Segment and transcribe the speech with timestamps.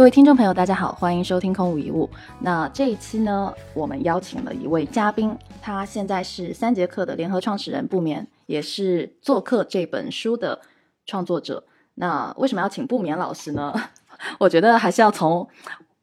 [0.00, 2.08] 各位听众朋友，大家好，欢迎收听空无一物。
[2.40, 10.58] 那这一期呢，我们邀请了一位嘉宾，他现在是三节课的联合创始人不眠，也是《做客》这本书的
[11.04, 11.62] 创作者。
[11.96, 13.74] 那为什么要请不眠老师呢？
[14.40, 15.46] 我觉得还是要从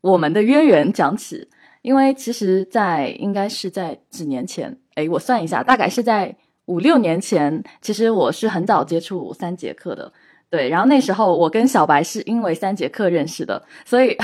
[0.02, 1.50] 我们的渊源讲起，
[1.82, 10.14] 因为其实，在应该是在几年前，诶，我算一下，大概是在五六年前，其实我是很早接触三节课的。
[10.50, 14.18] 对，然后那时候我跟小白是因为三节课认识的，所以，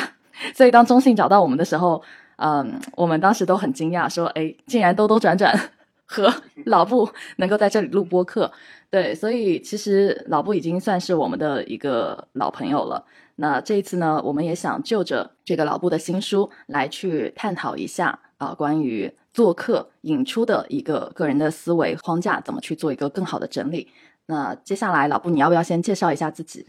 [0.55, 2.01] 所以当中信找到我们的时候，
[2.37, 5.53] 嗯，我们当时都很惊讶，说，哎，竟然兜兜转转
[6.05, 6.33] 和
[6.65, 8.49] 老布能够在这里录播课，
[8.89, 13.03] 对，所以其实老布已经算是我们的一个老朋友了。
[13.35, 23.89] 那这一次呢，我们也想就着这个老布的新书来去探讨一下啊，关于做客引出的一个个人的思维框架，怎么去做一个更好的整理。
[24.27, 26.67] 那接下来，老布，你要不要先介绍一下自己？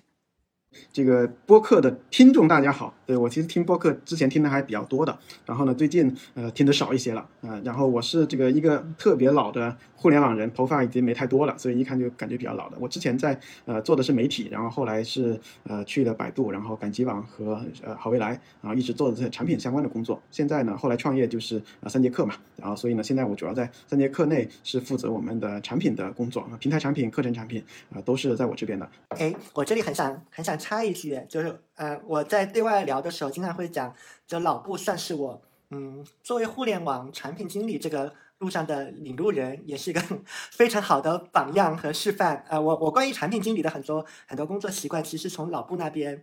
[0.92, 7.60] 这个播客的听众大家好，对我其实听播客之前听的还比较多的，然后呢，最近呃听的少一些了啊。
[7.64, 12.76] 然后我是这个一个特别老的互联网人，头发已经没太多了，所以一看就感觉比较老的。
[12.80, 18.28] 我之前在呃做的是媒体，然后后来是呃去了百度，然后赶集网和呃好未来
[18.60, 20.20] 然后，一直做的是产品相关的工作。
[20.30, 28.88] 现在呢，后来创业就是呃三节课嘛，然后所以呢，现在我主要在三节课内是负责我们的产品的工作，平台产品、课程产品啊都是在我这边的。
[29.10, 30.58] 哎，我这里很想很想。
[30.64, 33.94] 插一句，就是呃，我在对外聊的时候，经常会讲，
[34.26, 40.00] 就老布算是我，嗯，作为互联网产品经理这个路上的领路人，也是一个
[40.50, 42.42] 非常好的榜样和示范。
[42.48, 46.22] 呃，我我关于产品经理的很多很多工作习惯，其实从老布那边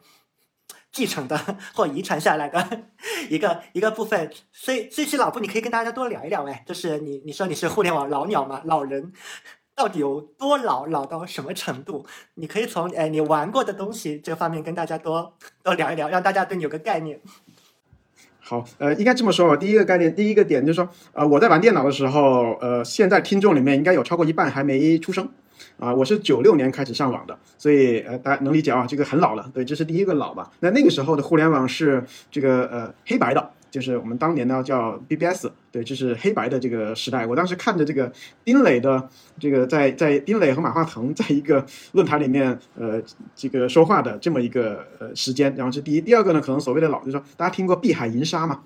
[0.92, 1.38] 继承的
[1.76, 2.84] 或遗传下来的
[3.30, 4.32] 一个一个部分。
[4.52, 9.14] 所以这期老布，你可以跟大家多聊一聊，哎，就是你你说你是互联网老鸟嘛，老人。
[9.76, 10.86] 到底有多老？
[10.86, 12.06] 老到什么程度？
[12.36, 15.34] 你可以从哎你玩过的东西这方面跟大家多
[15.64, 17.20] 多聊一聊，让大家对你有个概念。
[18.40, 19.56] 好，呃，应该这么说吧。
[19.56, 25.30] 第一个概念，第一个点就是说，呃，我在玩电脑的时候，呃，现在听众里面应该有超过一半还没出生。
[25.80, 29.50] 啊，我是九六年开始上网的，所以呃，大家能理解啊，这个很老了。
[29.54, 30.52] 对，这是第一个老吧。
[30.60, 33.52] 那那个时候的互联网是这个呃黑白的。
[33.72, 37.26] 就是我们当年呢叫 BBS，对，就是黑白的这个时代。
[37.26, 38.12] 我当时看着这个
[38.44, 39.10] 丁磊的
[39.40, 43.02] 这个在在丁磊和马化腾在一个论坛里面呃
[43.34, 46.02] 这个说话的这么一个呃时间，然后是第一。
[46.02, 48.60] 第二个呢，可能所谓的老就是说大家听过碧海银沙嘛？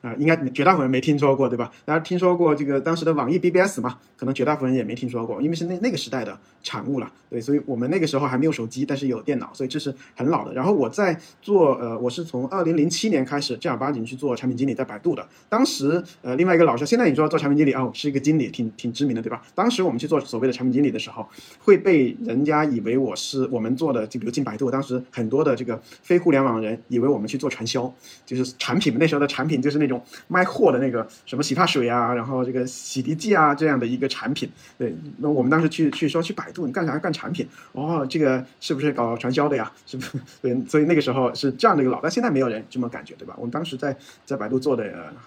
[0.00, 1.70] 啊，应该绝大部分人没听说过，对吧？
[1.84, 3.98] 大家听说过这个当时的网易 BBS 嘛？
[4.16, 7.10] 可能绝大部分人也没听说过，因为是那那个时代的产物了。
[7.28, 10.54] 对，所以我们那个时候还没有手机，但是有电脑，所以这是很老的。
[10.54, 15.26] 然后我在做，呃，我是从二零零七年开始正儿八经去做产品经理，在百度的。
[15.48, 19.42] 当时，呃，另外一个老师，现在你说做产品经理啊，是一个经理，挺挺知名的，对吧？
[19.54, 21.26] 当时我们去做所谓的产品经理的时候，
[21.58, 27.92] 会被人家以为我是我们做的，就比如进百度，当时很多的这个非互联网人以为我们去做传销，
[28.24, 30.46] 就是产品，那时候的产品就是那种卖。
[30.46, 37.44] 货的那个什么洗发水啊，然后这个洗涤剂啊，这样的一个产品，对，那我们当时去去说去百度，你干啥干产品？
[37.72, 39.70] 哦，这个是不是搞传销的呀？
[39.84, 40.12] 是不是？
[40.40, 43.34] 对，所以那个时候是这样的一个老，但现在没有人这么感觉，对吧？
[43.36, 43.94] 我们当时在
[44.24, 44.84] 在百度做的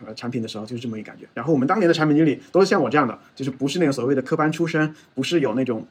[0.08, 1.28] 呃产品的时候就是这么一感觉。
[1.34, 5.86] 然后我们当年的产品经理都是像我这样的，就是不是那个所谓的科班出身，不是有那种。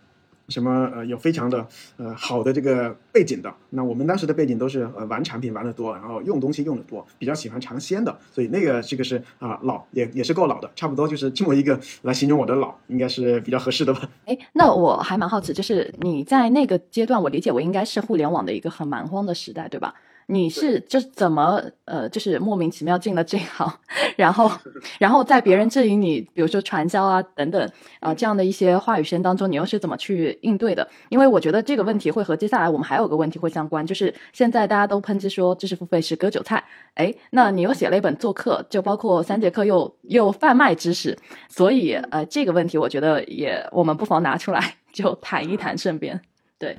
[0.49, 1.67] 什么呃有非常的
[1.97, 14.09] 呃好的这个背景的，那我们当时的背景都是呃玩产品玩的多，然后用东西用的多，比较喜欢尝鲜的，所以那个这个是啊老也也是够老的，差不多就是这么一个来形容我的老，应该是比较合适的吧？
[14.27, 19.95] 哎，那我还蛮好奇，就是你在那个阶段，我理解我应该是互联网的一个很蛮荒的时代，对吧？
[20.31, 23.67] 你是就是怎么呃，就是莫名其妙进了这行，
[24.15, 24.51] 然后
[24.99, 30.87] 然后在别人质疑你，比如说传销啊等等啊这样的一些话语声当中，你又是怎么去应对的？
[31.09, 36.63] 因为我觉得这个问题会和接下来我们还有个问题会相关，就是现在大家都抨击说知识付费是割韭菜，
[36.93, 41.17] 哎，那你又写了一本做客，就包括三节课又又贩卖知识，
[41.49, 46.21] 所以呃这个问题我觉得也我们不妨拿出来 就谈一谈，顺便
[46.59, 46.77] 对。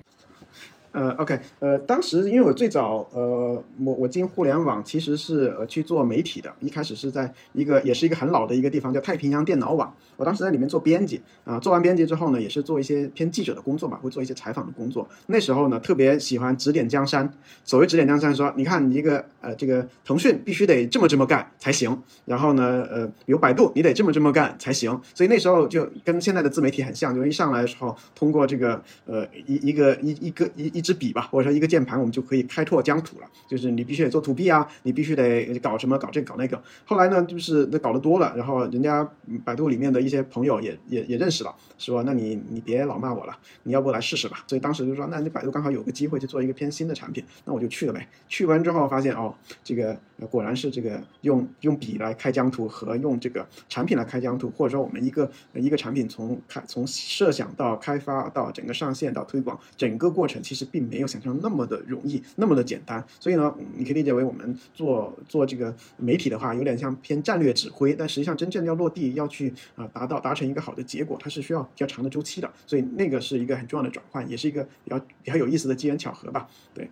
[0.92, 15.08] 呃，OK，呃，当时因为我最早，呃，我我进互联网其实是呃去做媒体的，一开始是在一个也是一个很老的一个地方叫太平洋电脑网，我当时在里面做编辑啊，做完编辑之后呢，也是做一些偏记者的工作嘛，会做一些采访的工作。
[15.28, 17.32] 那时候呢，特别喜欢指点江山，
[17.64, 21.96] 所谓指点江山，说你看你一个呃这个腾讯必须得这么这么干才行，
[22.26, 30.79] 然后呢，呃，比如百度你得这么这么干才行，所以那时候就跟现在的自媒体很像，就一上来的时候通过这个呃一一个一一个一。
[30.79, 33.28] 一一支笔吧，或者说一个键盘，我们就可以开拓疆土了。
[33.50, 36.62] 就是你必须得做土币啊，你必须得搞什么搞这搞那个。
[36.86, 39.06] 后来呢，就是那搞得多了，然后人家
[39.44, 44.46] 百度里面的一些朋友也也也认识了，说那你你别老骂我了，你要不来试试吧。
[44.48, 48.08] 所以当时就说，那你百度刚好有个机会去做一个偏新的产品，那我就去了呗。
[48.30, 50.00] 去完之后发现哦，这个
[50.30, 63.04] 果然是这个用用笔来开疆土和用这个产品来开疆土，或者说我们一个一个产品从开从设想到开发到整个上线到推广，整个过程其实并没有想象那么的容易，那么的简单。
[63.20, 72.52] 所以呢，你可以理解为我们做做这个媒体的话，有点像偏战略指挥，但实际上真正要落地要去啊达到达成一个好的结果，它是需要比较长的周期的。
[72.66, 76.48] 所以那个是一个很重要的转换，也是一个比较比较有意思的机缘巧合吧。
[76.74, 76.90] 对。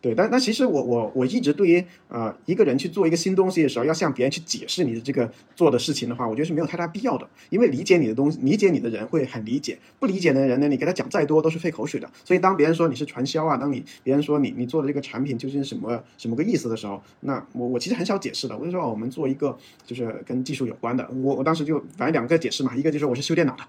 [0.00, 7.28] 对，但但其实我我我一直对于呃一个人去做一个新东西的时候，要向别人去解释你的这个做的事情的话，我觉得是没有太大必要的。
[7.50, 12.10] 因为理解你的东西，理解你的人会很理解，不理解的人呢，你给他讲再多都是费口水的。
[12.24, 18.56] 所以当别人说你是传销啊，当你别人说你你做的这个产品究竟是什么什么个意思的时候，那我我其实很少解释的。
[18.56, 19.56] 我就说我们做一个
[19.86, 23.62] 就是跟技术有关的，我我当时就反正两个解释嘛，一个就说我是修电脑的。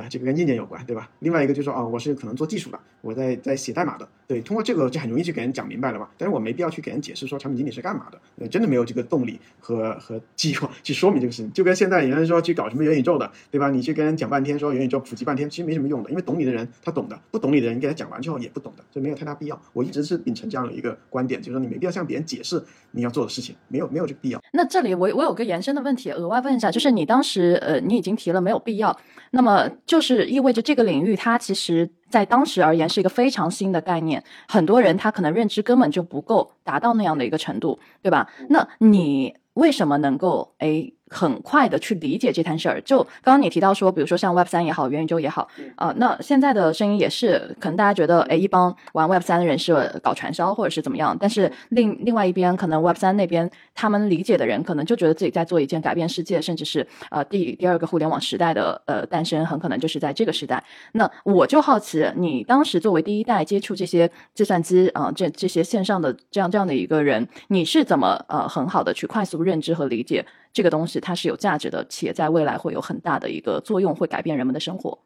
[0.00, 1.08] 啊，这个跟硬件有关，对吧？
[1.20, 6.08] 另外一个就是说，啊，我是可能做技术的，我在在写代码的，对，通过这个就很容易去给人讲明白了嘛。
[6.18, 11.52] 但是我没必要去给人解释说产品经理是干嘛的，呃，真的没有这个动力和和计划去说明这个事情。
[11.52, 13.70] 就跟现在有人说去搞什么元宇宙的，对吧？
[13.70, 19.60] 你去跟人讲半天说元宇宙普及半天，其实没什么用的，因为懂你的人他懂的，不懂你的人你给他讲完之后也不懂的，所以没有太大必要。
[19.72, 24.40] 我一直是秉承这样的一个观点，就是说你没必要向别人解释你要做的事情，没有没有这个必要。
[24.52, 28.96] 那这里我我有个延伸的问题，额外问一下，就是你当时呃，你已经提了没有必要，
[29.32, 30.62] 那么就是意味着。
[30.62, 38.30] 这个领域，它其实在当时而言是一个非常新的概念，很多人他可能认知根本就不够达到那样的一个程度，对吧？
[38.48, 40.93] 那你为什么能够诶？
[41.10, 60.64] 很快的去理解这摊事儿，就刚刚你提到说，比如说像 Web 三也好，元宇宙也好，啊，那现在的声音也是，可能大家觉得，哎，一帮玩 Web 三的人是搞传销或者是怎么样，但是另另外一边，可能 Web 三那边他们理解的人，可能就觉得自己在做一件改变世界，甚至是呃第第二个互联网时代的呃诞生，很可能就是在这个时代。
[60.92, 70.24] 那我就好奇，你当时作为第一代接触这些计算机啊，这这些线上的这样这样的一个人，你是怎么呃很好的去快速认知和理解？
[70.54, 74.96] 这个东西它是有价值的，且在未来会有很大的一个作用，会改变人们的生活。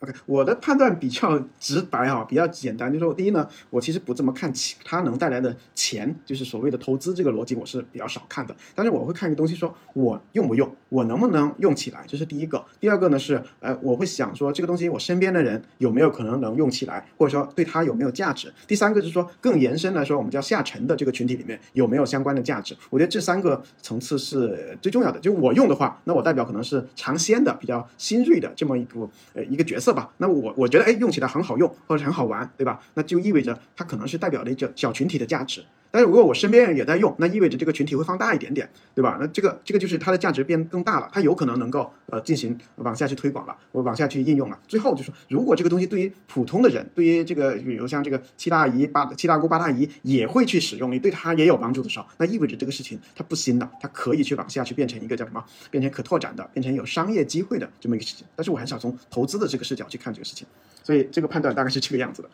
[0.00, 2.88] OK，我的判断比较直白啊，比较简单。
[2.92, 8.54] 就是说，第一呢，我其实不怎么看钱，它能带来的钱，就是所谓的投资这个逻辑，我是比较少看的。
[8.76, 12.64] 但是我会看一个东西，说我用不用，我能不能用起来，这是第一个。
[12.78, 18.54] 第二个呢是，呃，我会想说这个东西我身边的人有没有可能能用起来，或者说对它有没有价值。
[18.68, 22.76] 第三个就是说更延伸来说，我们叫下沉的这个群体里面有没有相关的价值。
[22.90, 25.18] 我觉得这三个层次是最重要的。
[25.18, 29.00] 就我用的话，那我代表可能是尝鲜的、比较新锐的这么一个
[29.34, 29.87] 呃一个角色。
[29.92, 32.80] 吧，那我我觉得哎，用起来很好用，或者很好玩，对吧？
[32.94, 35.64] 那就意味着它可能是代表了一个小群体的价值。
[35.90, 39.16] 但是如果我身边人也在用，那意味着这个群体会放大一点点，对吧？
[39.18, 44.58] 那这个这个就是它的价值变更大了，它有可能能够呃进行往下去推广了，我往下去应用了。
[44.68, 55.42] 最后就是，如果这个东西对于普通的人，对于这个比如像这个七大姨八七大姑八大姨也会去使用，你对他也有帮助的时候，那意味着这个事情它不新的，它可以去往下去变成一个叫什么？
[55.70, 58.26] 变成可拓展的，变成有商业机会的这么一个事情。
[58.36, 60.46] 但是我很少从投资的这个视角去看这个事情，
[60.82, 62.28] 所以这个判断大概是这个样子的。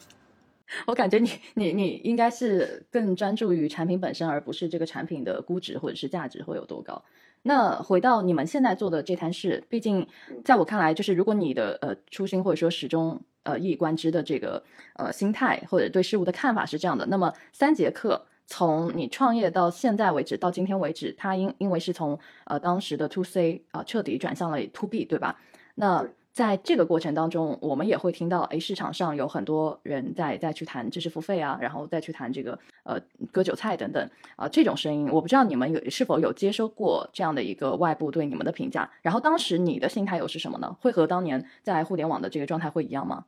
[0.86, 7.04] 我感觉你你你应该是更专注于产品本身，而不是这个产品的估值或者是价值会有多高。
[7.42, 10.08] 那回到你们现在做的这摊事，毕竟
[10.42, 25.38] 在我看来，就是如果你的呃初心或者说始终呃一以贯之的这个呃心态或者对事物的看法是这样的，那么三节课从你创业到现在为止，到今天为止，它因因为是从呃当时的 to C 啊彻底转向了 to B，对吧？
[25.74, 33.00] 那在这个过程当中，我们也会听到，哎，市场上有很多人在在去谈知识付费啊，然后再去谈这个呃
[33.30, 40.76] 割韭菜等等啊这种声音，我不知道你们有是否有接收过这样的一个外部对你们的评价，然后当时你的心态又是什么呢？
[40.80, 43.26] 会和当年在互联网的这个状态会一样吗？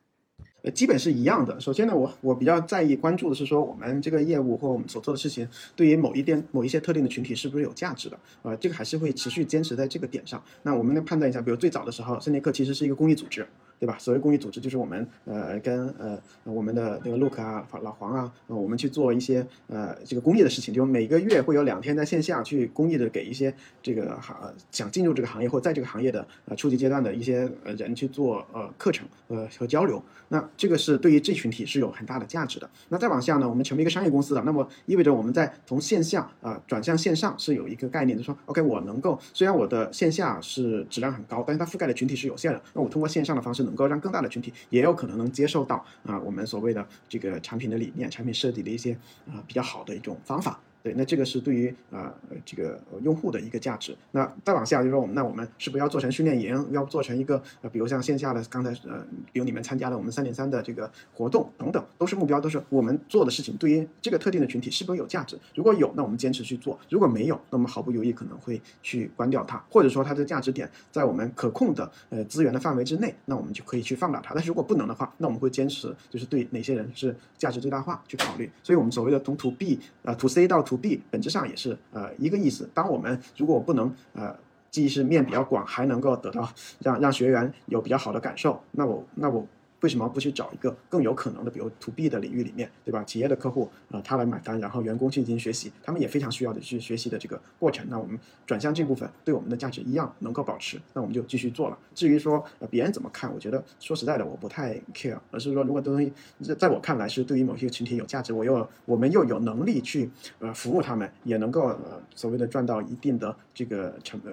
[0.72, 1.58] 基本是一样的。
[1.60, 8.18] 首先呢，我我比较在意关注的是说，我们这个业务或我们所做的事情，对于某一点某一些特定的群体是不是有价值的？
[8.42, 10.42] 呃，这个还是会持续坚持在这个点上。
[10.62, 13.46] 那我们来判断一下，比如最早的时候，森尼克其实是一个公益组织。
[13.78, 13.96] 对吧？
[13.98, 24.34] 所谓公益组织，就是我们呃跟呃我们的那个 Look 啊、老黄啊，呃，我们去做一些呃这个公益的事情，就每个月会有两天在线下去公益的给一些这个行
[24.70, 30.02] 想进入这个行业或在这个行业的呃初级阶段的一些呃人去做呃课程呃和交流。
[30.28, 32.68] 那这个是对于这群体是有很大的价值的。
[32.88, 43.65] 那再往下呢，我们成为一个商业公司了，那么意味着我们在从线下啊转向线上是有一个概念，就是说 OK，我能够虽然我的线下是质量很高，但是它覆盖的群体是有限的，那我通过线上的方式。
[43.66, 48.94] 能够让更大的群体也有可能能接受到啊我们所谓的这个产品的理念、产品设计的一些
[49.28, 50.58] 啊比较好的一种方法。
[50.86, 52.14] 对，那这个是对于啊
[52.44, 53.92] 这个用户的一个价值。
[54.12, 65.36] 那再往下就是说，我们那我们是不是要做成训练营，要做成一个呃，比如像线下的刚才呃，比如你们参加了我们三点三的这个活动等等，都是目标，都是我们做的事情对于这个特定的群体是不是有价值？
[65.56, 74.32] 如果有，那我们坚持去做；如果没有，那我们毫不犹豫可能会去关掉它，或者说它的价值点在我们可控的呃资源的范围之内，那我们就可以去放大它。
[74.34, 78.48] 但是如果不能的话，那我们会坚持就是对哪些人是价值最大化去考虑。
[78.62, 82.68] 所以我们所谓的从 to B 啊 to C 到 to B，本质上也是呃一个意思。
[82.74, 84.36] 当我们如果不能呃，
[84.70, 86.48] 既是面比较广，还能够得到
[86.80, 89.46] 让让学员有比较好的感受，那我那我
[89.86, 93.04] 为什么不去找一个更有可能的，比如 to B 的领域里面，对吧？
[93.04, 97.86] 企业的客户啊、呃他来买单，然后员工进行学习，他们也非常需要的去学习的这个过程。
[97.88, 101.78] 那我们转向这部分，对我们的价值一样能够保持，那我们就继续做了。
[101.94, 106.12] 至于说呃别人怎么看，我觉得说实在的，我不太 care，而是说如果东西
[106.58, 114.32] 在我看来是对于某些群体有价值，我又我们又有能力去呃服务他们，也能够呃所谓的赚到一定的这个成呃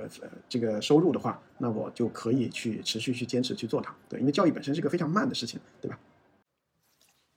[0.50, 3.96] 这个收入的话，那我就可以去持续去坚持去做它。
[4.10, 5.98] 对，因为教育本身是个非常慢的事情，对吧？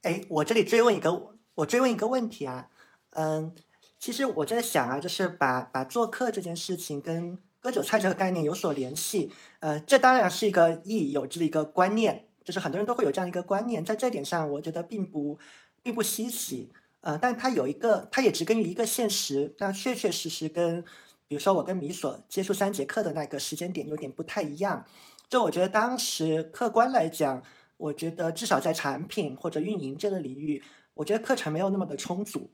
[0.02, 2.68] 哎，我这里追问一个，我追问一个问题啊，
[3.10, 3.54] 嗯，
[4.00, 15.38] 其实我在想啊，就是把把做客这件事情跟割韭菜这个概念有所联系，呃，这当然是一个亦有之的一个观念，就是很多人都会有这样一个观念，在这点上，我觉得并不
[15.84, 20.84] 并不稀奇，呃，但它有一个，它也植根于一个现实，那确确实实跟，
[21.28, 24.84] 比如说我跟米索接触三节课的那个时间点有点不太一样，
[25.28, 27.42] 就我觉得当时客观来讲。
[27.78, 30.62] 我觉得至少在产品或者运营这个领域，
[30.94, 32.50] 我觉得课程没有那么的充足，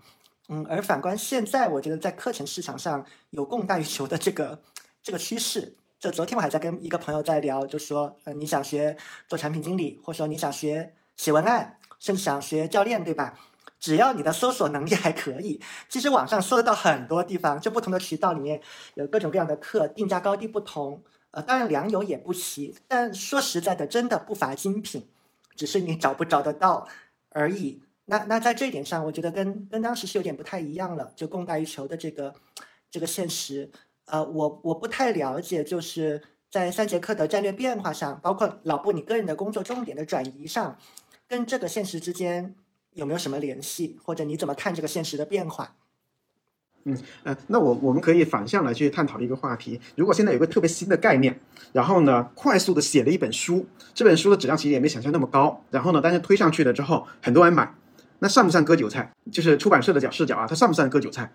[0.49, 4.61] 嗯，而反观现在，我觉得在课程市场上有供大于求的这个
[5.01, 5.77] 这个趋势。
[6.01, 8.97] 就昨天我还在跟一个朋友在聊，就说，呃，你想学
[9.29, 13.39] 做产品经理，或者说你想学写文案，甚至想学教练，对吧？
[13.83, 18.63] 只要你的搜索能力 还可以，其实网上搜得到很多地方，就不同的渠道里面
[18.95, 21.03] 有各种各样的课，定价高低不同。
[21.33, 25.09] 呃，当然良莠也不齐，但说实在的，真的不乏精品，
[25.57, 26.87] 只是你找不找得到
[27.31, 27.83] 而已。
[28.05, 32.33] 那那在这一点上，我觉得跟跟当时是有点不太一样了，就供大于求的这个
[32.89, 33.69] 这个现实。
[34.05, 40.79] 呃，我我不太了解，就是在三节课的战略变化上，包括老布你个人的工作重点的转移上，
[41.27, 42.55] 跟这个现实之间
[42.95, 45.77] 有没有什么联系，或者你怎么看这个现实的变化？
[46.85, 49.81] 嗯，呃，那我我们可以反向来去探讨一个话题。
[49.95, 51.39] 如果现在有个特别新的概念，
[51.73, 57.73] 然后呢，快速的写了一本书，这本书的质量其实也没想象那么高，然后呢，但是推上去了之后，很多人买，
[58.23, 59.11] 那算不算割韭菜？
[59.33, 61.29] 就是出版社的角视角啊，它算不算割韭菜？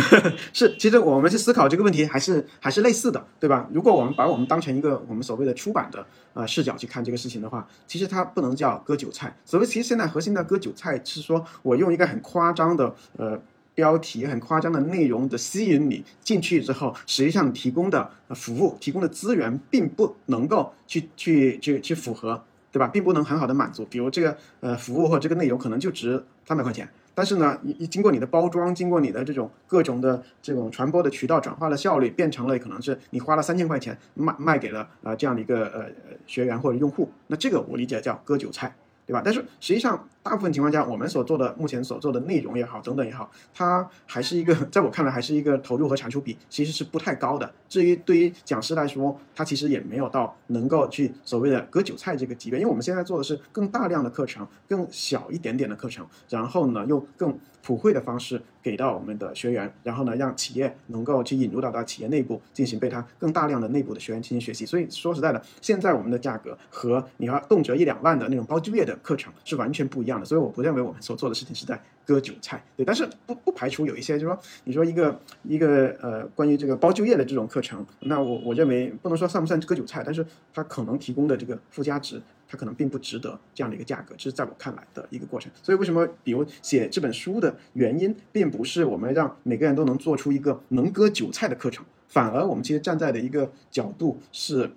[0.54, 3.68] 是，其实我们去思考这个问题，还是还是类似的，对吧？
[3.74, 9.36] 如果我们把我们当成一个我们所谓的出版的呃视角去看这个事情的话，其实它不能叫割韭菜。
[9.44, 13.38] 所谓其实现在核心的割韭菜是说我用一个很夸张的呃。
[13.72, 22.86] 标题很夸张的内容的吸引你进去之后，实际上提供的服务、提供的资源并不能够去去去去符合，对吧？
[22.88, 23.84] 并不能很好的满足。
[23.90, 35.86] 比如这个呃服务或这个内容可能就值三百块钱，但是呢，一经过你的包装，经过你的这种各种的这种传播的渠道转化的效率，变成了可能是你花了三千块钱卖卖给了啊这样的一个呃
[36.26, 38.74] 学员或者用户，那这个我理解叫割韭菜。
[39.06, 39.22] 对吧？
[39.24, 47.50] 但是实际上，大部分情况下，我们所做的目前所做的内容也好，等等也好，它还是一个， 在我看来，还是一个投入和产出比其实是不太高的。
[47.68, 64.66] 至于对于讲师来说，他其实也没有到能够去所谓的割韭菜这个级别，因为我们现在做的是更大量的课程，更小一点点的课程，然后呢，用更普惠的方式给到我们的学员，然后呢，让企业能够去引入到到企业内部进行被他更大量的内部的学员进行学习。
[64.66, 72.84] 所以说实在的，现在我们的价格和你要动辄一两万的那种包就业的课程是完全不一样所以我不认为我们所做的事情是在割韭菜，对。
[72.84, 82.20] 但是不不排除有一些，就是说你说一个一个呃关于这个包就业的这种课程，那我我认为不能说算不算割韭菜，但是它可能提供的这个附加值。
[82.52, 85.48] 它可能并不值得这样的一个价格，这是在我看来的一个过程。
[85.62, 94.68] 所以，为什么比如写这本书的原因，并不是我们让每个人都能做出一个能割韭菜的课程，反而我们其实站在的一个角度是，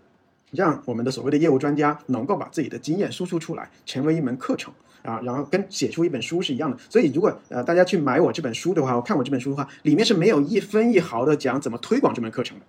[0.51, 4.71] 让我们的所谓的业务专家能够把自己的经验输出出来，成为一门课程
[5.03, 6.77] 啊，然后跟写出一本书是一样的。
[6.89, 12.65] 所以，如果呃大家去买我这本书的话，我看我这本书的话，里面是没有一分一毫的讲怎么推广这门课程的，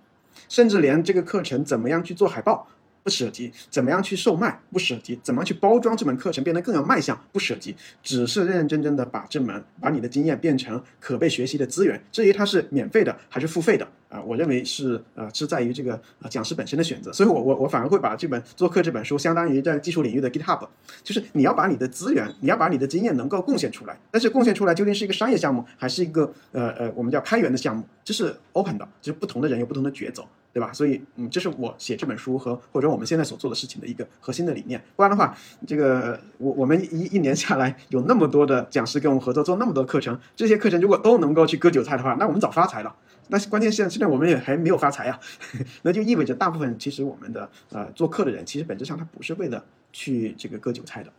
[0.48, 2.68] 甚至连这个课程怎么样去做海报。
[3.02, 12.02] 不涉及怎么样去售卖，不涉及怎么样去包装这门课程变得更有卖相，不涉及，只是认认真真的把这门把你的经验变成可被学习的资源。
[12.10, 20.68] 至于它是免费的还是付费的，啊，我认为是呃是在于这个呃讲师本身的选择，所以我我我反而会把这本做客这本书相当于在技术领域的 GitHub，
[21.02, 30.24] 就是你要把你的资源，你要把你的经验能够贡献出来，但是贡献出来究竟是一个商业项目，还是一个呃呃我们叫开源的项目，这是 open 的，就是不同的人有不同的抉择。
[30.54, 30.72] 对吧？
[30.72, 34.80] 所以，嗯，这是我写这本书和或者我们现在所做的事情的一个核心的理念。
[34.94, 42.94] 不然的话，这个我我们一一年下来有那么多的讲师跟我们合作做那么多课程，这些课程如果都能够去割韭菜的话，那我们早发财了。
[43.30, 45.18] 但是关键现在现在我们也还没有发财呀，
[45.82, 51.12] 那就意味着大部分其实我们的呃做客的人，其实本质上他不是为了去这个割韭菜的。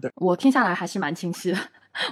[0.00, 1.58] 对我听下来还是蛮清晰的，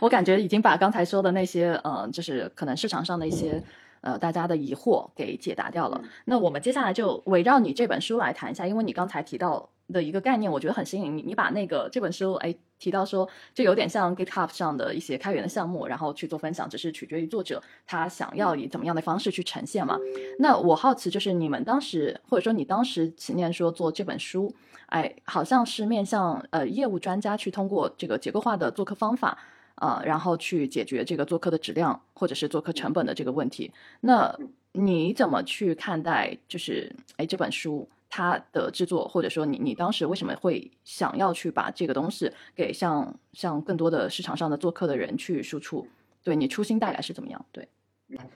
[0.00, 3.62] 我感觉已经把刚才说的那些，呃，就是可能市场上的一些。
[4.04, 6.02] 呃，大家的疑惑给解答掉了。
[6.24, 11.16] 那我们接下来就围绕你这本书来谈一下，因为你刚才提到的一个概念，我觉得很新颖。
[11.16, 19.98] 你你把那个这本书，哎，提到说，就有点像 GitHub 上的一些开源的项目，然后去做分享，只是取决于作者他想要以怎么样的方式去呈现嘛。
[20.38, 24.54] 那我好奇，就是你们当时，或者说你当时起念说做这本书，
[24.86, 29.38] 哎，好像是面向呃业务专家去通过这个结构化的做客方法。
[29.76, 33.72] 啊，然后去解决这个做客的质量或者是做客成本的这个问题。
[34.02, 34.38] 那
[34.72, 36.38] 你怎么去看待？
[36.46, 45.88] 就是哎，这本书它的制作，或者说你你当时为什么会想要去把这个东西给向向更多的市场上的做客的人去输出？
[46.22, 47.46] 对你初心大概是怎么样？
[47.50, 47.66] 对，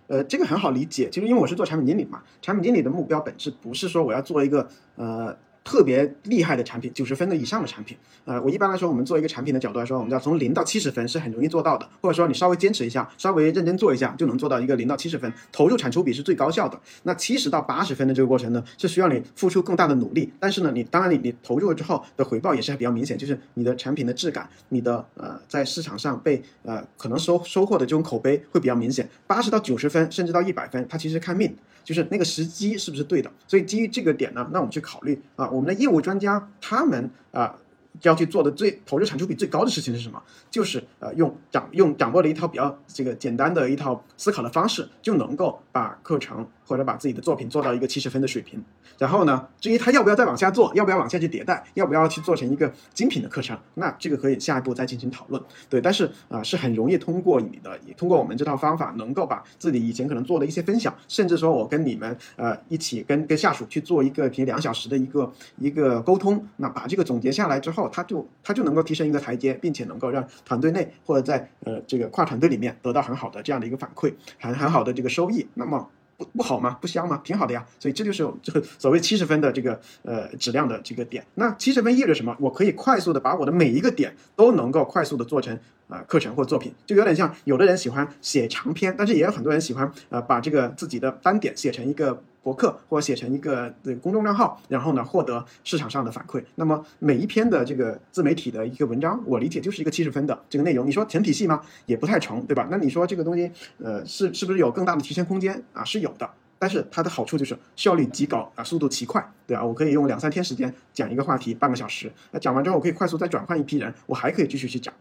[0.06, 5.37] 呃，这个很好理解，其实因为我是做产品经理嘛，产品经理的目标本质不是说我要做一个呃。
[5.66, 16.80] 特别厉害的产品，九十分的以上的产品，呃，我一般来说，我们做一个产品的角度来说，我们要从零到七十分是很容易做到的，或者说你稍微坚持一下，稍微认真做一下，就能做到一个零到七十分，投入产出比是最高效的。
[17.02, 29.08] 那七十到八十分的这个过程呢，是需要你付出更大的努力，但是呢，你当然你你投入了之后的回报也是比较明显，就是你的产品的质感，你的呃在市场上被呃可能收收获的这种口碑会比较明显。
[29.26, 31.52] 八十到九十分，甚至到一百分，它其实看命。
[31.87, 33.30] 就是那个时机是不是对的？
[33.46, 37.57] 所以基于这个点呢，那我们去考虑啊，我们的业务专家他们啊
[38.03, 40.23] 要去做的最投入产出比最高的事情是什么？
[40.51, 46.47] 就是呃用掌用掌握了一套比较这个简单的一套思考的方式，就能够把课程。
[46.66, 48.62] 或者把自己的作品做到一个七十分的水平，
[48.99, 55.40] 然后呢，至于他要不要再往下做，要不要往下去迭代，要不要去做成一个精品的课程，那这个可以下一步再进行讨论。
[55.70, 75.46] 对，但是啊，是很容易通过你的，通过我们这套方法，能够把自己以前可能做的一些分享，甚至说我跟你们呃一起跟跟下属去做一个平两小时的一个一个沟通，那把这个总结下来之后，他就他就能够提升一个台阶，并且能够让团队内或者在呃这个跨团队里面得到很好的这样的一个反馈，很很好的这个收益。
[75.55, 75.88] 那么。
[76.16, 76.79] 不不好吗？
[76.81, 77.20] 不香吗？
[77.24, 77.64] 挺好的呀。
[77.79, 81.24] 所以这就是这个所谓七十分的这个呃质量的这个点。
[81.35, 82.37] 那七十分意味着什么？
[82.40, 92.22] 我可以快速的把我的每一个点都能够快速的做成啊课程或作品，就有点像有的人喜欢写长篇，但是也有很多人喜欢呃把这个自己的单点写成一个。
[92.46, 96.40] 博客或者写成一个这个公众账号，然后呢获得市场上的反馈。
[96.54, 100.87] 那么每一篇的这个自媒体的一个文章，我理解就是一个七十分的这个内容。
[100.87, 101.61] 你说成体系吗？
[101.87, 102.68] 也不太成，对吧？
[102.70, 103.50] 那你说这个东西，
[103.82, 105.82] 呃，是是不是有更大的提升空间啊？
[105.82, 109.64] 是有的，但是它的好处就是效率极高啊，速度极快，对吧？
[109.64, 112.12] 我可以用两三天时间讲一个话题，半个小时。
[112.30, 114.94] 那讲完之后，我可以快速再转换一批人，我还可以继续去讲。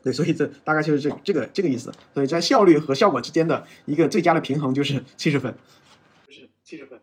[0.00, 1.92] 对，所以这大概就是这这个这个意思。
[2.14, 5.52] 所以在效率和效果之间的一个最佳的平衡就是七十分。
[6.68, 7.00] 七十分，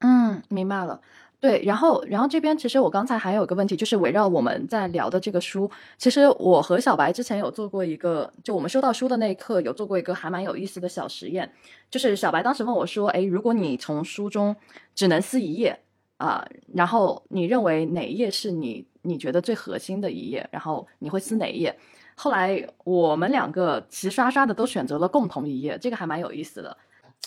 [0.00, 1.00] 嗯，明白了。
[1.40, 11.50] 对，然后，然后这边其实我刚才还有个问题，就是围绕我们在聊的这个书，其实我和小白之前有做过一个，就我们收到书的那一刻有做过一个还蛮有意思的小实验，
[11.90, 14.54] 就是小白当时问我说：“哎，如果你从书中
[14.94, 15.80] 只能撕一页
[16.18, 20.46] 啊，然后你认为哪一页是你你觉得最核心的一页？
[20.52, 21.74] 然后你会撕哪一页？”
[22.14, 26.76] 后来我们两个齐刷刷的都选择了共同一页，这个还蛮有意思的。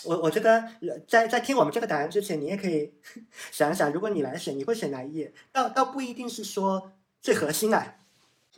[0.02, 0.64] 我我觉得
[1.08, 2.92] 在在听我们这个答案之前，你也可以
[3.52, 5.32] 想一想，如果你来选，你会选哪一页？
[5.52, 7.94] 倒倒不一定是说最核心啊。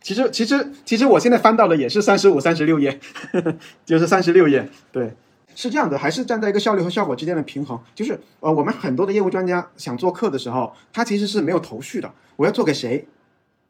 [0.03, 2.99] 其实其实其实我现在翻到的也是三十五、三十六页，
[3.85, 4.69] 就是三十六页。
[4.93, 5.15] 对，
[5.55, 7.81] 是这样的，还是站在一个效率和效果之间的平衡。
[7.95, 12.13] 就是呃，我们很多的业务专家想做课的时候，他其实是没有头绪的。
[12.37, 13.07] 我要做给谁？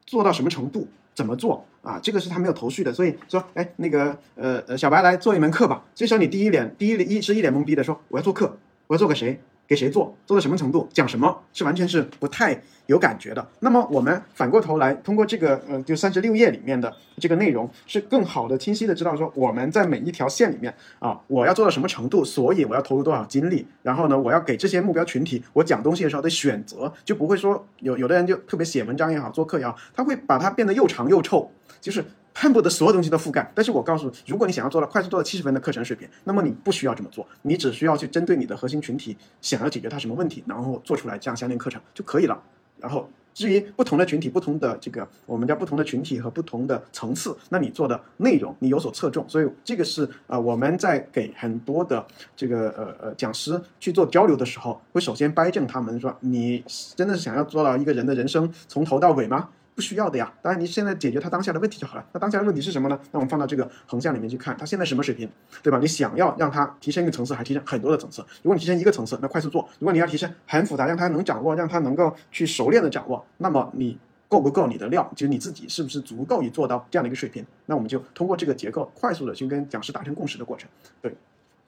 [0.04, 0.88] 做到什么程度？
[1.16, 1.98] 怎么做啊？
[2.00, 5.82] 这个是他没有头绪的，所以说，哎，那个，呃呃，小白来做一门课吧。
[5.94, 9.40] 这时候你第一脸，第一一是一脸懵逼的说，我要做课，我要做个谁？
[9.66, 10.16] 给谁做？
[10.26, 10.88] 做到什么程度？
[10.92, 11.42] 讲什么？
[11.52, 13.46] 是完全是不太有感觉的。
[13.60, 23.66] 那么我们反过头来，通过这个，呃，就三十六页里面的这个内容，是更好的、清晰的知道说，我们在每一条线里面啊，我要做到什么程度，所以我要投入多少精力。
[23.82, 31.50] 然后呢，我要给这些目标群体，我讲东西的时候的选择，就不会说有有的人就特别写文章也好，做课也好，他会把它变得又长又臭，
[31.80, 32.04] 就是。
[32.38, 33.50] 恨不得所有东西都覆盖。
[33.54, 42.38] 但是我告诉，如果你想要做到快速做到七十分的课程水平，那么你不需要这么做，你只需要去针对你的核心群体想要解决他什么问题，然后做出来这样相应课程就可以了。
[42.78, 43.08] 然后。
[43.36, 52.02] 至于不同的群体、不同的这个我们叫不同的群体和不同的层次，那你做的内容你有所侧重，所以这个是啊我们在给很多的
[52.34, 56.64] 这个呃呃讲师去做交流的时候，会首先掰正他们说，你
[56.96, 59.50] 真的是想要做到一个人的人生从头到尾吗？
[59.76, 62.06] 不需要的呀，当然你现在解决他当下的问题就好了。
[62.10, 62.98] 那当下的问题是什么呢？
[63.12, 65.30] 那我们放到这个横向里面去看，他现在什么水平，
[65.62, 65.78] 对吧？
[65.78, 68.22] 你想要让他提升一个层次，还提升很多的层次。
[68.42, 75.06] 如果你提升一个层次，那快速做；如果你要提升很复杂，让他能掌握，让他能够去熟练的掌握，那么你够不够你的料？
[75.14, 77.44] 就是你自己是不是足够以做到这样的一个水平？
[77.66, 80.66] 那我们就通过这个结构，快速的去跟讲师达成共识的过程。
[81.02, 81.14] 对，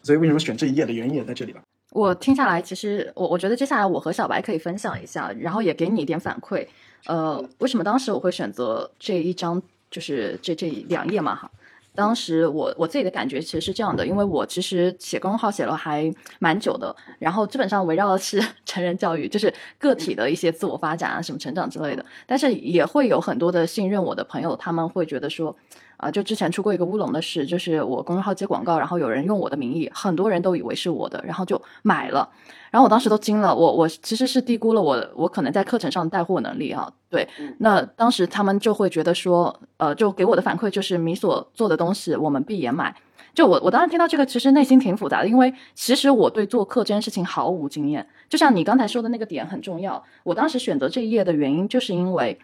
[0.03, 1.61] 所以为什么选这一页的原因也在这里了。
[1.93, 6.67] 我听下来，其实我我觉得接下来我和小白可以分享一下，然后也给你一点反馈。
[7.07, 11.35] 呃，为什么当时我会选择这一张，就是这这两页嘛？
[11.35, 11.51] 哈，
[11.95, 25.57] 当时我我自己的感觉其实是这样的，因为我其实写公众号写了还蛮久的，然后基本上围绕的是 成人教育，就是个体的一些自我发展啊，什么成长之类的，但是也会有很多的信任我的朋友，他们会觉得说。
[25.99, 32.29] 啊，就之前出过一个乌龙的事，就是我公众号接广告，然后有人用我的名义，很多人都以为是我的，然后就买了，
[32.71, 42.95] 然后我当时都惊了，我我其实是低估了我我可能在课程上带货能力啊，对，那当时他们就会觉得说，呃，就给我的反馈就是你所做的东西我们闭眼买，
[43.35, 52.39] 就我我当时听到这个其实内心挺复杂的，因为其实我对做课这件事情毫无经验，就像你刚才说的那个点很重要，我当时选择这一页的原因就是因为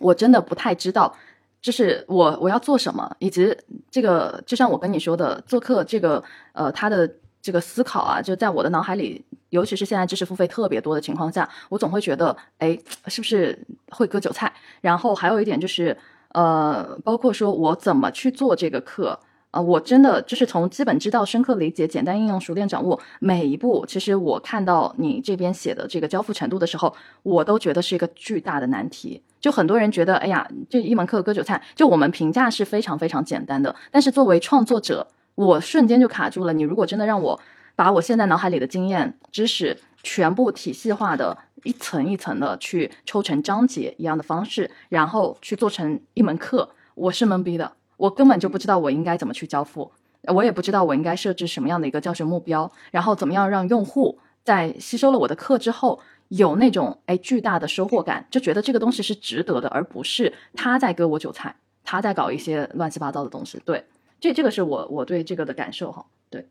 [0.00, 1.14] 我真的不太知道。
[1.60, 3.56] 就是我我要做什么，以及
[3.90, 7.10] 这个，就像我跟你说的，做客这个，呃，他的
[7.42, 13.58] 这个思考啊，就在我的脑海里，尤其是现在知识付费特别多的情况下，我总会觉得，哎，是不是
[13.90, 14.52] 会割韭菜？
[14.80, 15.96] 然后还有一点就是，
[16.32, 19.18] 呃，包括说我怎么去做这个课。
[19.52, 23.84] 啊，我真的就是从基本知道、深刻理解、简单应用、熟练掌握每一步。
[23.84, 26.94] 其实我看到你这边写的这个交付程度的时候，
[27.24, 29.20] 我都觉得是一个巨大的难题。
[29.40, 31.60] 就很多人觉得，哎呀，这一门课割韭菜。
[31.74, 36.52] 就我们评价是非常非常简单的，但是作为创作者，我瞬间就卡住了。
[36.52, 37.40] 你如果真的让我
[37.74, 47.72] 把我现在脑海里的经验、知识全部体系化的一层一层的去抽成章节一样的方式，然后去做成一门课，我是懵逼的。
[47.96, 49.90] 我根本就不知道我应该怎么去交付，
[50.28, 56.00] 我也不知道我应该设置什么样的一个教学目标，然后怎么样让用户在吸收了我的课之后
[56.30, 63.60] 有那种哎巨大的收获感，就觉得这个东西是值得的，而不是他在割我韭菜，他在搞一些乱七八糟的东西。
[63.64, 63.84] 对，
[64.18, 66.06] 这这个是我我对这个的感受哈。
[66.30, 66.48] 对，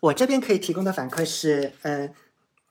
[0.00, 2.12] 我这边可以提供的反馈是，嗯。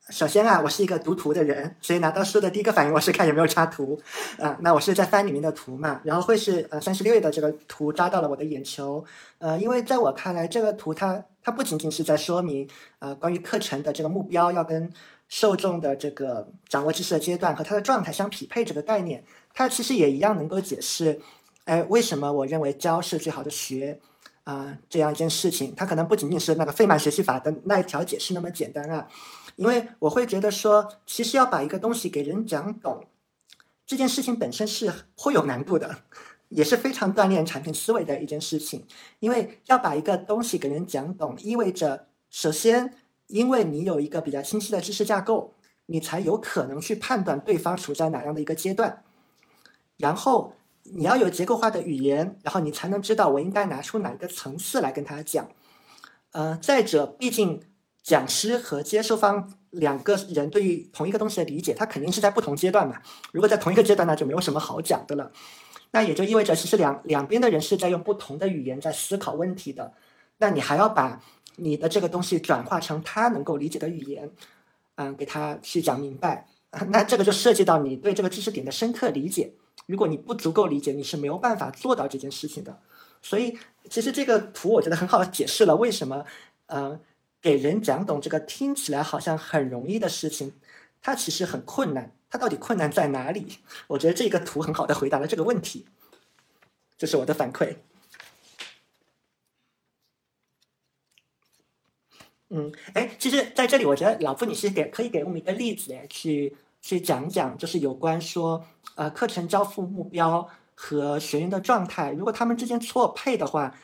[0.09, 3.99] 首先啊，我是一个读图的人，所以拿到书的第一个反应我是看有没有插图，
[4.37, 9.03] 啊，那我是在翻里面的图嘛，然后会是呃三十六页的这个图扎到了我的眼球，
[9.39, 12.69] 呃，因为在我看来，这个图它它不仅仅是在说明
[12.99, 14.93] 呃关于课程的这个目标要跟
[15.27, 21.19] 受众的这个掌握知识的阶段和他的状态相匹配这个概念，它其实也一样能够解释，
[21.65, 23.99] 哎，为什么我认为教是最好的学
[24.43, 29.07] 啊这样一件事情，它可能不仅仅是那个费曼学习法的那一条解释那么简单啊。
[29.55, 33.05] 因为我会觉得说，其实要把一个东西给人讲懂，
[33.85, 35.99] 这件事情本身是颇有难度的，
[36.49, 38.85] 也是非常锻炼产品思维的一件事情。
[39.19, 42.93] 因为要把一个东西给人讲懂，意味着首先，
[43.27, 45.53] 因为你有一个比较清晰的知识架构，
[45.87, 49.03] 你才有可能去判断对方处在哪样的一个阶段。
[49.97, 55.47] 然后你要有结构化的语言，然后你才能知道我应该拿出哪一个层次来跟他讲。
[56.31, 57.61] 呃，再者，毕竟。
[58.05, 63.01] 讲师和接受方两个人对于同一个东西的理解，他肯定是在不同阶段嘛。
[63.31, 65.31] 如果在同一个阶段，那就没有什么好讲的了。
[65.89, 69.91] 那也就意味着，其实两两边的人是在用不同的语言在思考问题的。
[70.37, 71.19] 那你还要把
[71.57, 74.29] 你的这个东西转化成他能够理解的语言，
[74.95, 76.47] 嗯，给他去讲明白。
[76.89, 79.53] 那这个就涉及到你对这个知识点的深刻理解。
[79.85, 82.79] 如果你不足够理解，你是没有办法做到这件事情的。
[83.21, 83.57] 所以，
[83.89, 86.25] 其实这个图我觉得很好的解释了为什么，
[86.67, 86.99] 嗯。
[87.41, 90.53] 给人讲懂这个听起来好像很容易的事情，
[90.99, 92.11] 它其实很困难。
[92.27, 93.59] 它到底困难在哪里？
[93.85, 95.85] 我觉得这个图很好的回答了这个问题。
[96.97, 97.75] 这是我的反馈。
[102.49, 113.75] 嗯，哎，其实在这里，我觉得老傅你是给可以给我们一个例子来去去讲讲，就是有关说呃课程交付目标和学员的状态，如果他们之间错配的话。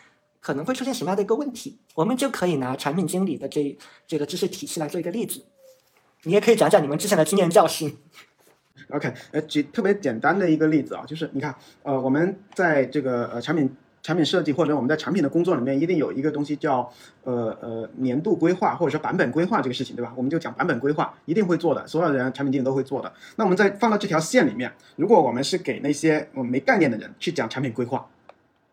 [0.43, 1.77] 可能会出现什么样的一个问题？
[1.93, 5.45] 我们就可以拿产品经理的这这个知识体系来做一个例子。
[6.23, 7.95] 你也可以讲讲你们之前的经验教训。
[8.89, 13.69] OK，呃，举特别简单的一个例子啊，就是你看，呃，我们在这个呃产品
[14.03, 16.91] 产品设计或者我们在产品的工作里面，一定有一个东西叫
[17.23, 20.11] 呃呃年度规划或者说版本规划这个事情，对吧？
[20.15, 23.13] 我们就讲版本规划，一定会做的，所有人产品经理都会做的。
[23.35, 28.07] 那我们在放到这条线里面，如果我们是给那些我们没概念的人去讲产品规划，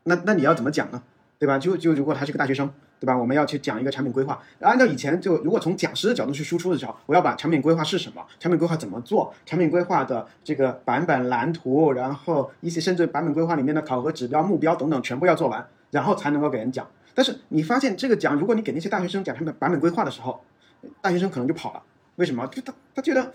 [0.04, 1.02] 那那你要怎么讲呢？
[1.38, 1.58] 对吧？
[1.58, 2.70] 就就如果他是个大学生。
[3.00, 3.16] 对吧？
[3.16, 4.40] 我们要去讲一个产品规划。
[4.60, 16.86] 按照以前就，如果从讲师的角度去输出的时候，我要把产品规划是什么，产品规划怎么做，产品规划的这个版本蓝图，然后一些甚至版本规划里面的考核指标、目标等等，全部要做完，然后才能够给人讲。
[17.14, 20.42] 但是你发现这个讲，如果你给那些大学生讲他们版本规划的时候，
[21.00, 21.82] 大学生可能就跑了。
[22.16, 22.46] 为什么？
[22.48, 23.32] 就他他觉得。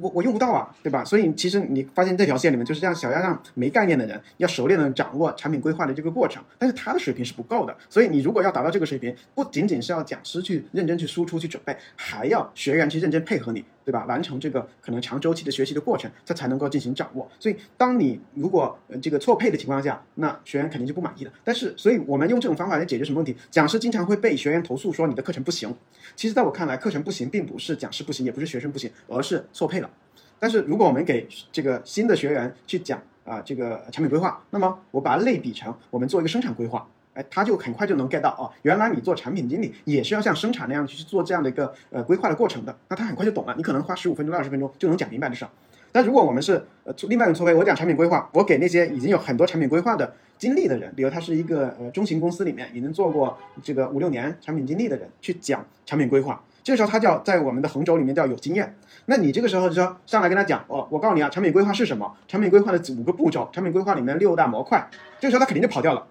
[0.00, 1.04] 我我用不到啊，对吧？
[1.04, 7.76] 所以其实你发现这条线里面就是这样，小鸭让没概念的人要熟练的掌握产品规划的这个过程，但是他的水平是不够的。
[7.88, 13.64] 所以你如果要达到这个水平，不仅仅是要讲师去认真去输出去准备，还要学员去认真配合你。
[13.86, 14.04] 对吧？
[14.06, 17.30] 完成这个可能长周期的学习的过程，他才能够进行掌握。
[17.38, 21.30] 所以，当你如果这个错配的情况下，那学员肯定就不满意了。
[21.44, 23.36] 但是，所以我们用这种方法来解决什么问题？
[23.48, 25.72] 讲师经常会被学员投诉说你的课程不行。
[26.16, 29.90] 其实，在我看来，课程不行并不是讲师不行，也不是学生不行，而是错配了。
[30.38, 36.86] 但是，如果我们给这个新的学员去讲啊这个产品规划，那么我把它类比成我们做一个生产规划。
[37.14, 42.76] 哎，他就很快就能 get 到哦，原来你做产品经理也是要像生产那样去做这样的一个呃规划的过程的。
[42.90, 45.50] 那他很快就懂了，你可能花十五分钟到二十分钟就能讲明白的事儿。
[45.90, 58.74] 但如果我们是呃另外一种错位，我讲产品规划，我给那些已经有很多产品规划的经历的人，比如他是一个呃中型公司里面已经做过这个五六年产品经理的人去讲产品规划，这个时候他叫在我们的横轴里面叫有经验。
[59.04, 62.12] 那你这个时候就说上来跟他讲哦，我告诉你啊，产品规划是什么？
[62.26, 64.90] 产品规划的五个步骤，产品规划里面六大模块。
[65.20, 66.04] 这个时候他肯定就跑掉了，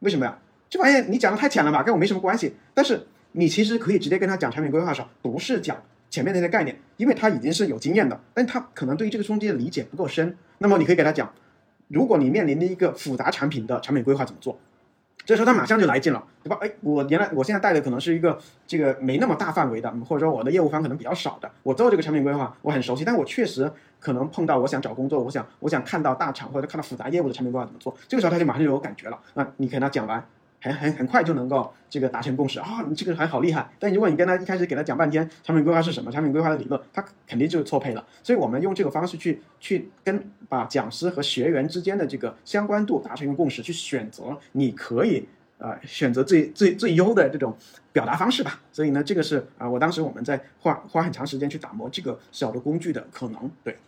[0.00, 0.36] 为什么呀？
[0.68, 2.56] 这玩意你讲的太浅了吧，跟我没什么关系。
[2.74, 10.36] 但是你其实可以直接跟他讲产品规划的时候，不是讲前面那些概念，因为他已经是有经验的，但他可能对于这个中间的理解不够深。
[10.58, 11.32] 那么你可以给他讲，
[11.86, 14.58] 如果你面临的一个复杂产品的产品规划怎么做，
[15.24, 16.58] 这时候他马上就来劲了，对吧？
[16.60, 29.18] 哎，我原来我现在带的可能是一个这个没那么大范围的，或者说我的业务方可能比较少的，我做这个产品规划我很熟悉，但我确实可能碰到我想找工作，我想我想看到大厂或者看到复杂业务的产品规划怎么做，这个时候他就马上就有感觉了。
[29.34, 30.24] 那你跟他讲完。
[30.60, 32.84] 很很很快就能够这个达成共识啊！
[32.86, 33.68] 你这个还好厉害。
[33.78, 38.06] 但如果你跟他一开始给他讲半天产品规划是什么，产品规划的理论，他肯定就是错配了。
[38.22, 47.56] 所以我们用这个方式去去跟把讲师和学员之间的这个相关度达成一个共识，去选择你可以呃选择最最最优的这种
[47.92, 48.60] 表达方式吧。
[48.70, 53.50] 所以呢，这个是啊，我当时我们在花花很长时间去打磨这个小的工具的可能。
[53.64, 53.78] 对，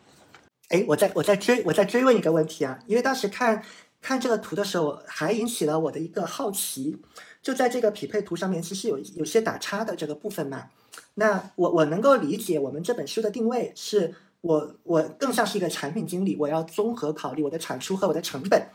[0.71, 3.63] 哎，我再我再追我再追问一个问题啊，因为当时看。
[4.03, 6.99] 看这个图的时候，还引起了我的一个好奇，
[7.41, 10.67] 就在这个匹配图上面，其实有有些打叉的这个部分嘛。
[11.15, 18.67] 那我我能够理解，我们这本书的定位是我我更像是一个产品经理，我要综合考虑我的产出和我的成本，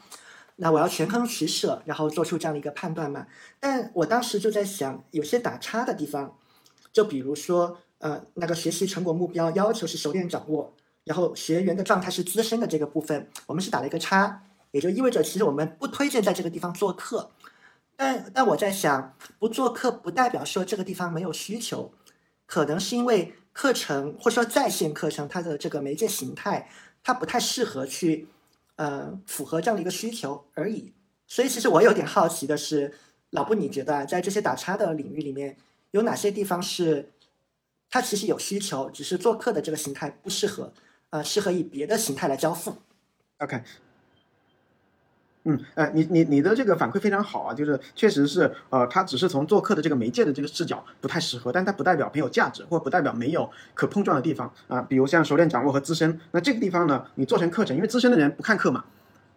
[0.55, 3.27] 那我要权衡取舍，然后做出这样的一个判断嘛。
[3.59, 6.37] 但我当时就在想，有些打叉的地方，
[6.93, 14.43] 就比如说呃那个学习成果目标要求是熟练掌握，然后学员的状态是资深的这个部分，我们是打了一个叉。
[14.71, 17.31] 也就意味着，其实我们不推荐在这个地方做客，
[17.95, 21.91] 但但我在想，不做客不代表说这个地方没有需求，
[22.45, 26.69] 可能是因为课程或者说在线课程它的这个媒介形态，
[27.03, 28.27] 它不太适合去，
[28.75, 30.93] 呃，符合这样的一个需求而已。
[31.25, 32.93] 所以，其实我有点好奇的是，
[33.31, 35.57] 老布，你觉得在这些打叉的领域里面，
[35.91, 37.11] 有哪些地方是
[37.89, 40.71] 它其实有需求，只是做客的这个形态不适合，
[41.09, 42.77] 呃，适合以别的形态来交付
[43.39, 43.61] ？OK。
[45.47, 54.81] 嗯，呃，你你你的这个反馈非常好啊，就是确实是，呃，他只是从做客的这个媒介的这个视角不太适合，但它不代表没有价值，或不代表没有可碰撞的地方啊。
[54.81, 58.83] 比如像熟练掌握和资深，那这个地方呢，你做成课程，因为资深的人不看课嘛，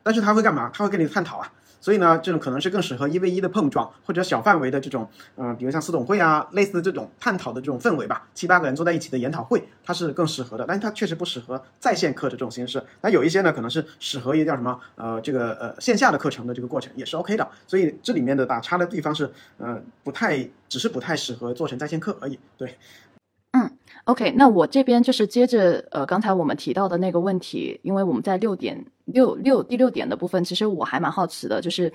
[0.02, 0.68] 但是他会干嘛？
[0.74, 1.52] 他会跟你探讨啊。
[1.80, 10.64] 所以呢，这种可能是更适合一 v 一的碰撞，或者小范围的这种，嗯，比如像私董会啊，类似这种探讨的这种氛围吧，七八个人坐在一起的研讨会，它是更适合的。
[10.68, 12.82] 但是它确实不适合在线课的这种形式。
[13.00, 17.48] 那有一些呢，可能是适合一叫什么，呃，这个呃线下的课程的这个过程也是 OK 的。
[17.66, 22.38] 所以这里面的打叉的地方是，呃，不太，只是不太适合做成在线课而已。
[22.58, 22.76] 对。
[24.04, 31.92] OK，那我这边就是接着呃刚才我们提到的那个问题，因为我们在六点六六第六点的部分，其实我还蛮好奇的，就是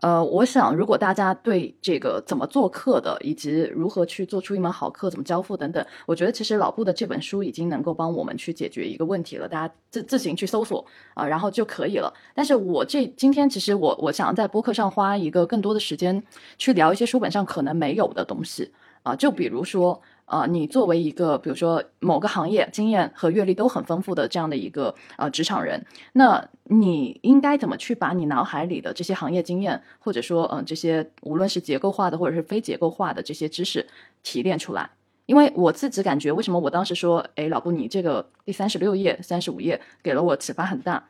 [0.00, 12.14] 呃，我想如果大家对这个怎么做课的，以及如何去做出一门好课，怎么交付等等，我觉得其实老布的这本书已经能够帮我们去解决一个问题了，大家自自行去搜索啊，然后就可以了。
[12.34, 16.22] 但是我这今天其实我我想在播客上花一个更多的时间
[16.56, 18.70] 去聊一些书本上可能没有的东西
[19.02, 20.00] 啊，就比如说。
[20.30, 33.84] 呃，你作为一个比如说某个行业经验和阅历都很丰富的这样的一个呃职场人，那你应该怎么去把你脑海里的这些行业经验，或者说嗯、这些无论是结构化的或者是非结构化的这些知识
[34.22, 34.88] 提炼出来？
[35.26, 41.08] 因为我自己感觉，为什么我当时说，哎，老布，你这个第三十六页、三十五页给了我启发很大。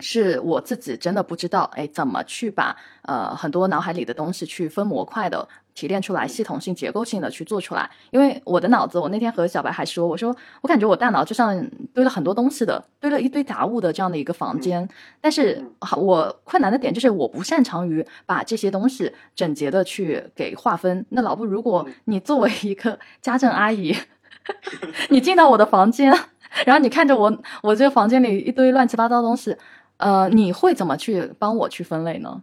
[0.00, 7.90] 是我自己真的不知道，哎，怎么去把呃很多脑海里的东西去分模块的提炼出来，系统性、结构性的去做出来。
[8.10, 14.88] 因为我的脑子，我那天和小白还说，我说我感觉我大脑就像堆了很多东西的，堆了一堆杂物的这样的一个房间。
[15.20, 15.64] 但是
[15.96, 21.04] 我困难的点就是我不擅长于把这些东西整洁的去给划分。
[21.08, 23.96] 那老布，如果你作为一个家政阿姨，
[25.10, 26.16] 你进到我的房间，
[26.64, 29.56] 然后你看着我，我这个房间里一堆乱七八糟的东西。
[29.98, 32.42] 呃，你会怎么去帮我去分类呢？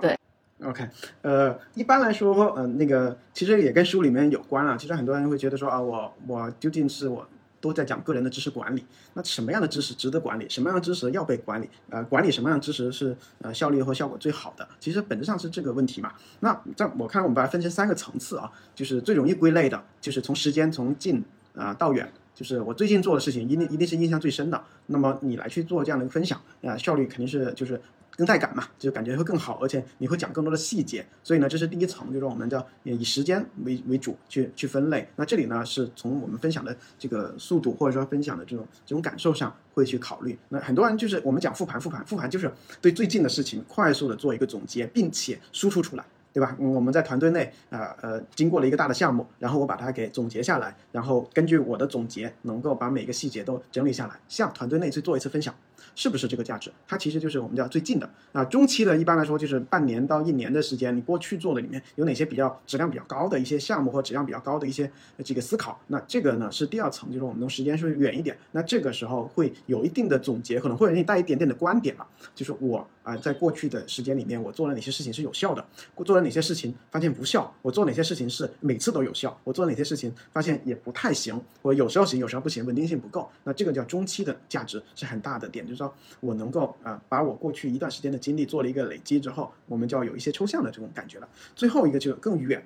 [0.00, 0.16] 对
[0.62, 0.88] ，OK，
[1.22, 4.76] 呃，一般来说，呃，那个其实也跟书里面有关啊。
[4.76, 7.26] 其实很多人会觉得说啊，我我究竟是我
[7.60, 10.48] 都在讲个人的知识管理，那什么样的知识值得管理？
[10.48, 11.68] 什么样的知识要被管理？
[11.90, 14.68] 呃，管理什么样的知识是呃效率和效果最好的？
[14.78, 16.12] 其实本质上是这个问题嘛。
[16.40, 22.12] 那在我看，我们把它分成三个层次啊，就是最容易归类的，就是从时间从近啊到远。
[22.38, 24.62] 就是我最近做的事情，一定一定是印象最深的。
[24.86, 27.80] 那么你来去做这样的一个分享，啊，效率肯定是就是
[28.16, 31.04] 更带感嘛，就感觉会更好，而且你会讲更多的细节。
[31.24, 35.08] 所以呢，这是第一层，就是我们叫以时间为为主去去分类。
[35.16, 40.38] 那这里呢，是从我们分享的这个速度或者说分享的这种这种感受上会去考虑。
[40.50, 42.48] 那很多人就是我们讲复盘，复盘，复盘就是
[42.80, 46.04] 对最近的事情快速的做一个总结，并且输出出来。
[46.38, 46.56] 对吧？
[46.60, 55.52] 我们在团队内啊呃，经过了一个大的项目，然后我把它给总结下来，然后根据我的总结，能够把每个细节都整理下来，向团队内去做一次分享，
[55.96, 56.70] 是不是这个价值？
[56.86, 58.44] 它其实就是我们叫最近的啊。
[58.44, 64.88] 中期的一般来说就是半年到一年的时间，你过去做的里面有哪些比较质量比较高的一些项目或质量比较高的一些
[65.24, 65.76] 这个思考？
[65.88, 75.64] 那这个呢是第二层，就是我们的时间是远一点，那这个时候会有一定的总结，可能会给你带一点点的观点了，就是我啊在过去的时间里面我做了哪些事情是有效的，
[76.04, 85.90] 做了哪些事情发现无效，我做哪些事情是每次都有效，我做哪些事情发现也不太行，我有时候行有时候不行，稳定性不够，那这个叫中期的价值是很大的点，就是说
[86.20, 91.28] 我能够啊把我过去一段时间的经历做了一个累积之后，我们就要有一些抽象的这种感觉了。
[91.56, 92.62] 最后一个就更远。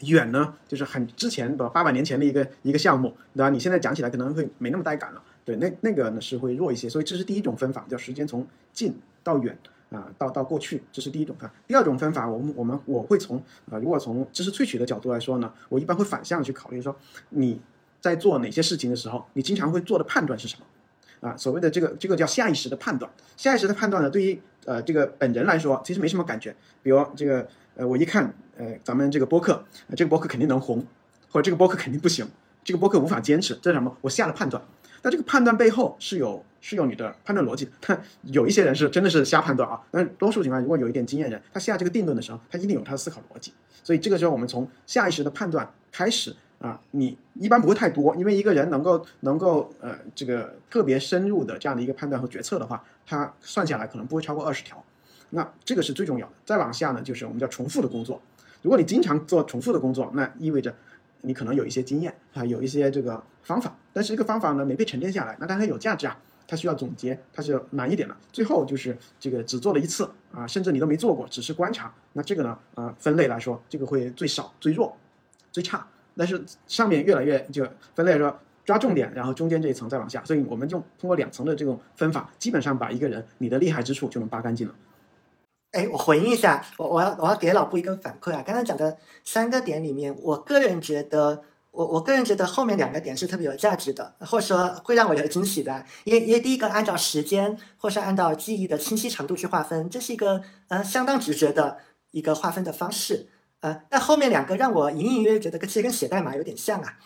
[0.00, 3.48] 远呢，就是很之前的八百年前的一个一个项目，对吧？
[3.48, 8.92] 你现在讲起来可能会没那么带感了，对，那那个呢是会弱一些，所以这是第一种分法，叫时间从近
[9.22, 9.56] 到远
[9.94, 11.48] 啊，到到过去，这是第一种分。
[11.66, 13.36] 第二种分法，我们我们我会从
[13.70, 16.94] 啊，如果从知识萃取的角度来说呢，我一般会反向去考虑说，
[17.30, 17.60] 你
[18.00, 21.28] 在做哪些事情的时候，你经常会做的判断是什么？
[21.28, 28.34] 啊，所谓的这个这个叫下意识的判断，下意识的判断呢，对于呃这个本人来说，其实没什么感觉，比如这个呃我一看。
[28.56, 29.64] 呃，咱们这个播客，
[29.96, 30.78] 这个播客肯定能红，
[31.28, 32.24] 或者这个播客肯定不行，
[32.62, 33.92] 这个播客无法坚持，这是什么？
[34.00, 34.62] 我下了判断，
[35.04, 37.68] 但这个判断背后是有是有你的判断逻辑。
[37.86, 43.52] 但 有一些人是真的是瞎判断啊，但多数情况，如果有一点经验人，他下这个定论的时候，他一定有他的思考逻辑。
[43.82, 54.82] 所以这个时候，我们从下意识的判断开始啊，你一般不会太多，因为一个人能够能够呃这个特别深入的这样的一个判断和决策的话，他算下来可能不会超过二十条。
[55.28, 56.32] 那这个是最重要的。
[56.46, 58.18] 再往下呢，就是我们叫重复的工作。
[58.62, 60.74] 如果你经常做重复的工作，那意味着
[61.24, 68.16] 你可能有一些经验啊，有一些这个方法，但是这个方法呢没被沉淀下来，那当然有价值啊，它需要总结，它是难一点的。
[68.32, 74.96] 最后就是这个只做了一次啊，甚至你都没做过，只是观察，那这个呢，呃，分类来说，这个会最少、最弱、
[75.50, 75.86] 最差。
[76.16, 84.74] 但是上面越来越就分类说抓重点，然后中间这一层再往下，所以我们就通过两层的这种分法，基本上把一个人你的厉害之处就能扒干净了。
[85.74, 88.40] 哎，我回应一下，我我要我要给老布一个反馈啊。
[88.46, 95.84] 刚才讲的三个点里面，我个人觉得，我我个人觉得后面两个点是特别有价值的，或者说会让我有惊喜的。
[96.04, 101.78] 因为因为第一个按照时间，或是按照记忆的清晰程度去划分，这是一个呃相当直觉的
[102.12, 103.26] 一个划分的方式。
[103.58, 106.98] 呃，但后面两个让我隐隐约约觉得跟其实跟写代码有点像啊。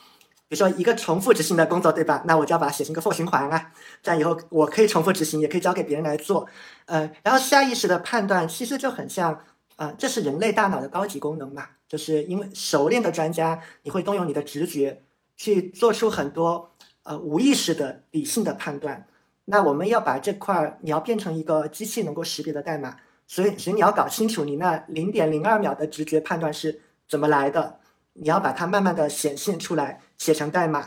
[0.48, 2.22] 比如说一个重复执行的工作，对吧？
[2.26, 3.70] 那我就要把它写成一个 for 循环啊，
[4.02, 6.48] 这样以后我可以重复执行，也可以交给别人来做。
[6.86, 9.44] 呃，然后下意识的判断其实就很像，
[9.76, 15.02] 呃，这是人类大脑的高级功能嘛，就是因为熟练的专家，你会动用你的直觉
[15.36, 16.70] 去做出很多
[17.02, 19.06] 呃无意识的理性的判断。
[19.44, 27.77] 那我们要把这块儿你要变成一个机器能够识别的代码，所以所以你要搞清楚你那零点零二秒的直觉判断是怎么来的，
[28.20, 30.00] 你要把它慢慢的显现出来。
[30.18, 30.84] 写成代码，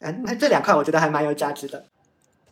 [0.00, 1.86] 嗯，那这两块我觉得还蛮有价值的。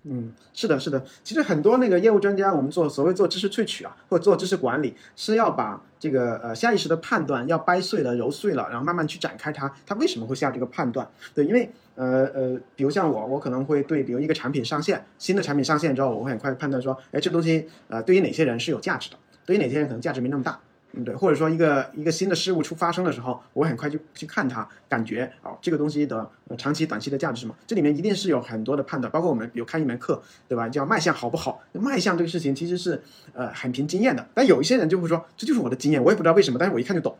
[0.04, 1.04] 嗯，是的，是的。
[1.22, 11.06] 其实很多那个业务专家，我们做所谓做知识萃取啊，或者做知识管理，是要把这个呃下意识的判断要掰碎了、揉碎了，然后慢慢去展开它，它为什么会下这个判断？
[11.34, 20.58] 对，因为呃呃，比如像我，我可能会对比如一个产品上线，新的产品上线之后，我会很快判断说，哎，这东西呃对于哪些人是有价值的，对于哪些人可能价值没那么大。
[20.94, 27.54] 嗯，对，或者说一个一个新的事物出发生的时候，我很快就去看它，感觉啊，这个东西的长期、短期的价值什么？
[27.66, 30.68] 这里面一定是有很多的判断，包括我们比如开一门课，对吧？
[30.68, 31.62] 叫卖相好不好？
[31.72, 37.16] 卖相这个事情其实是呃很凭经验的，但有一些人就会说这就是我的经验，我也不知道为什么，但是我一看就懂。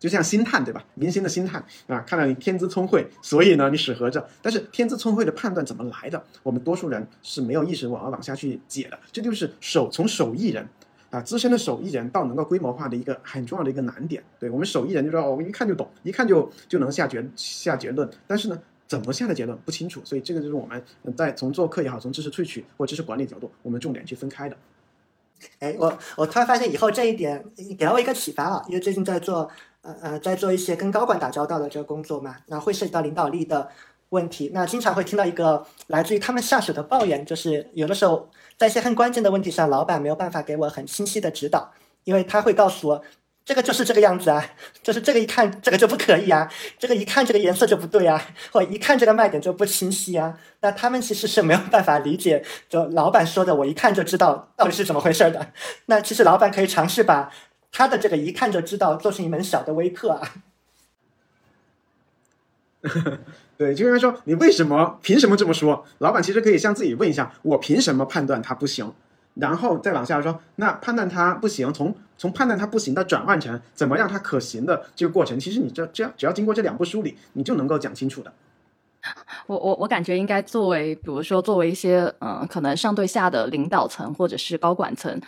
[0.00, 0.84] 就像星探，对吧？
[0.94, 4.28] 明星的星探啊，看到你天资聪慧，所以呢你适合着。
[4.42, 6.20] 但是天资聪慧的判断怎么来的？
[6.42, 10.66] 我们多数人是没有意识往往下去解的，这就是手从手艺人。
[11.12, 14.24] 啊，资深的手艺人到能够规模化的一个很重要的一个难点。
[14.40, 18.08] 对我们手艺人就说，我一看就懂，一看就就能下结下结论。
[18.26, 18.58] 但是呢，
[18.88, 20.82] 怎么下的结论不清楚，所以这个就是我们
[21.14, 24.56] 在从做课也好，从知识萃取或知识管理角度，我们重点去分开的。
[25.58, 27.44] 哎，我我突然发现以后这一点
[27.78, 29.50] 给了我一个启发啊，因为最近在做
[29.82, 33.68] 呃呃在做一些跟高管打交道的这个工作嘛，然后会涉及到领导力的
[34.12, 38.30] 问题，那经常会听到一个来自于他们下属的抱怨，就是有的时候。
[38.58, 41.72] 在一些很关键的问题上，老板没有办法给我很清晰的指导，
[42.04, 43.02] 因为他会告诉我，
[43.44, 44.44] 这个就是这个样子啊，
[44.84, 46.48] 就是这个一看这个就不可以啊，
[46.78, 50.38] 这个一看这个颜色就不对啊， 或一看这个卖点就不清晰啊。
[50.60, 55.48] 那他们其实是没有办法理解，就老板说的，我一看就知道到底是怎么回事的。
[55.86, 57.32] 那其实老板可以尝试把
[57.72, 60.34] 他的这个一看就知道做成一门小的微课啊。
[63.56, 65.84] 对，就应该说你为什么凭什么这么说？
[65.98, 68.92] 老板其实可以向自己问一下：我凭什么判断它不行？
[69.34, 78.32] 然后再往下说，那判断它不行，从从判断它不行到转换成怎么让它可行的这个过程，其实你这这样只要经过这两步梳理，你就能够讲清楚的。
[79.46, 85.20] 我我我感觉应该作为，比如说作为一些嗯，可能上对下的领导层或者是高管层。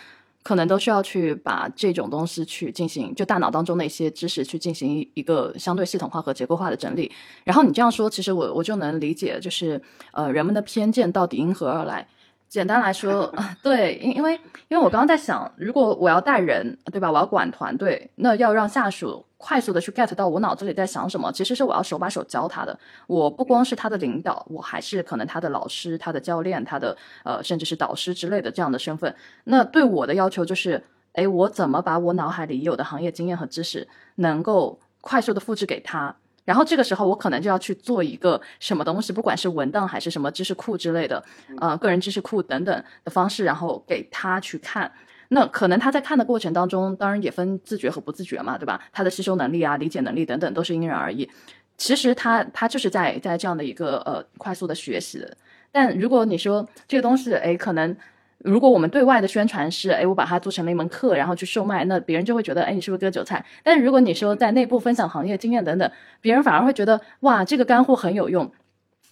[0.45, 7.11] 可能都需要去把这种东西去进行，就大脑当中的一些知识去进行一个相对系统化和结构化的整理。
[7.45, 9.81] 然后你这样说，其实我我就能理解，就是
[10.13, 12.07] 呃人们的偏见到底因何而来。
[12.47, 13.35] 简单来说，
[13.65, 14.35] 对，因因为
[14.69, 17.11] 因为我刚刚在想，如果我要带人，对吧？
[17.11, 22.79] 我要管团队，那要让下属快速的去 get 到我脑子里在想什么，其实是我要手把手教他的。
[23.07, 29.15] 我不光是他的领导，我还是可能他的老师、他的教练、他的呃，甚至是导师之类的这样的身份。
[29.45, 30.83] 那对我的要求就是，
[31.13, 36.17] 哎，我怎么把我脑海里已有的行业经验和知识，能够快速的复制给他。
[36.47, 41.23] 然后这个时候，我可能就要去做一个什么东西，不管是文档还是什么知识库之类的，
[41.61, 44.91] 呃，个人知识库等等的方式，然后给他去看。
[45.35, 48.81] 那可能他在看的过程当中，当然也分自觉和不自觉嘛，对吧？
[48.93, 51.29] 他的吸收能力啊、理解能力等等都是因人而异。
[51.77, 55.27] 其实他他就是在在这样的一个呃快速的学习。
[55.71, 57.97] 但如果你说这个东西，哎，可能。
[58.39, 63.43] 如果我们对外的宣传是，哎，我把它做成了一门课，然后去售卖，那别人就会觉得，哎，你是不是割韭菜？
[63.63, 68.53] 但如果你说在内部分享行业经验等等，别人反而会觉得，哇，这个干货很有用。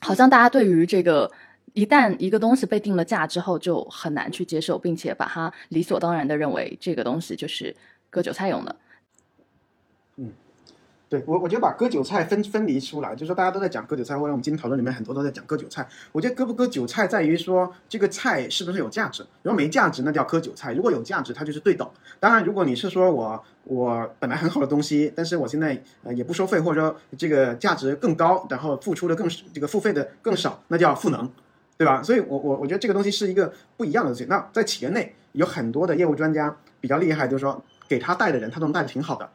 [0.01, 1.31] 好像大家对于这个，
[1.74, 7.74] 一旦一个东西被定了价之后，就很难去接受，并且把它理所当然的认为这个东西就是
[8.10, 8.76] 割韭菜用的。
[10.16, 10.32] 嗯
[11.08, 15.86] 对我，我觉得把割韭菜分分离出来，就是说大家都在讲割韭菜，或者我们今天讨论里面很多都在讲割韭菜。
[16.10, 21.86] 我觉得割不割韭菜在于说这个菜是不是有价值，如果没价值，那叫割韭菜；如果有价值，它就是对等。
[22.18, 31.30] 当然，如果你是说我我本来很好的东西，但是我现在呃也不收费，或者说这个价值更高，然后付出的更这个付费的更少，那叫赋能，
[31.83, 32.01] 对吧？
[32.01, 34.24] 所以，我我我觉得这个东西是一个不一样的东西。
[34.26, 39.28] 那在企业内有很多的业务专家比较厉害，就是说给他带的人，他都能带的挺好的。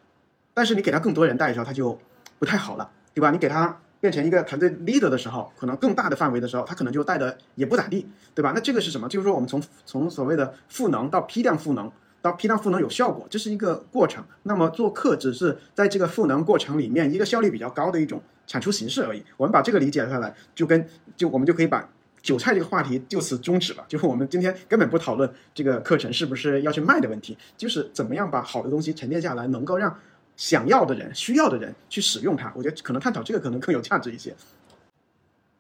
[0.54, 2.00] 但是你给他更多人带的时候，他就
[2.40, 3.32] 不太好了，对吧？
[3.32, 8.54] 你给他变成一个团队 leader 的时候，可能更大的范围的时候，他可能就带的也不咋地，对吧？
[8.56, 9.10] 那这个是什么？
[9.10, 11.92] 就是说我们从从所谓的赋能到批量赋能，
[12.22, 14.24] 到批量赋能有效果，这是一个过程。
[14.44, 19.24] 那么做课只是在这个赋能过程里面一个效率比较高的一种产出形式而已。
[19.36, 21.88] 我们把这个理解下来，就跟就我们就可以把
[22.28, 23.86] 韭菜这个话题就此终止了。
[23.88, 29.98] 就是我们今天根本不讨论这个课程是不是要去卖的问题，就是怎么样把好的东西沉淀下来，能够让。
[30.38, 34.36] 想要的人、需要的人去使用它，我觉得可能探讨这个可能更有价值一些。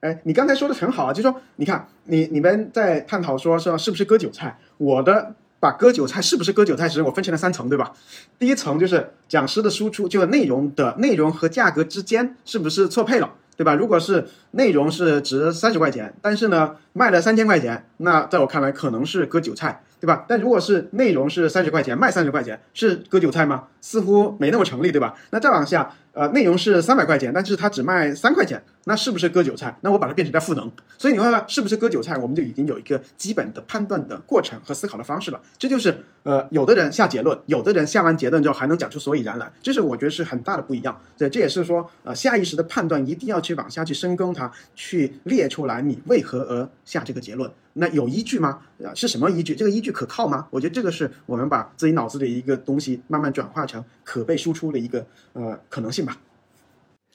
[0.01, 4.55] 哎，你刚才说的很好啊，就说你看，你你们在探讨说说是不是割韭菜？
[4.77, 7.91] 我的把割韭菜是不是割韭菜时，我分成了三层，对吧？
[8.37, 13.73] 第一层就是讲师的输出，就是内容的内容和价格之间是不是错配了，对吧？
[13.75, 19.83] 如果是内容是值三十块钱，但是呢卖了三千块钱，那在我看来可能是割韭菜。
[19.99, 20.25] 对吧？
[20.27, 23.63] 但如果是内容是三十块钱卖三十块钱，是割韭菜吗？
[23.81, 25.15] 似乎没那么成立，对吧？
[25.31, 29.75] 那再往下，呃，内容是三百块钱，但是它只卖三块钱，那是不是割韭菜？
[29.81, 35.41] 那我把它变成在赋能，所以你会发现是不是割韭菜，我们就已经有一个基本的判断的过程和思考的方式了。
[35.57, 40.99] 这就是呃，有的人下结论，有的人下完结论之后还能讲出所以然来，这是我觉得是很大的不一样。
[41.17, 47.49] 对，这也是说呃，下意识的判断一定要去往下去深耕它，去列出来你为何而下这个结论。
[47.77, 48.59] 那有依据吗？
[48.83, 49.55] 啊，是什么依据？
[49.55, 50.47] 这个依据可靠吗？
[50.51, 56.17] 我觉得这个是我们把自己脑子里一个东西慢慢转化成可被输出的一个呃可能性吧。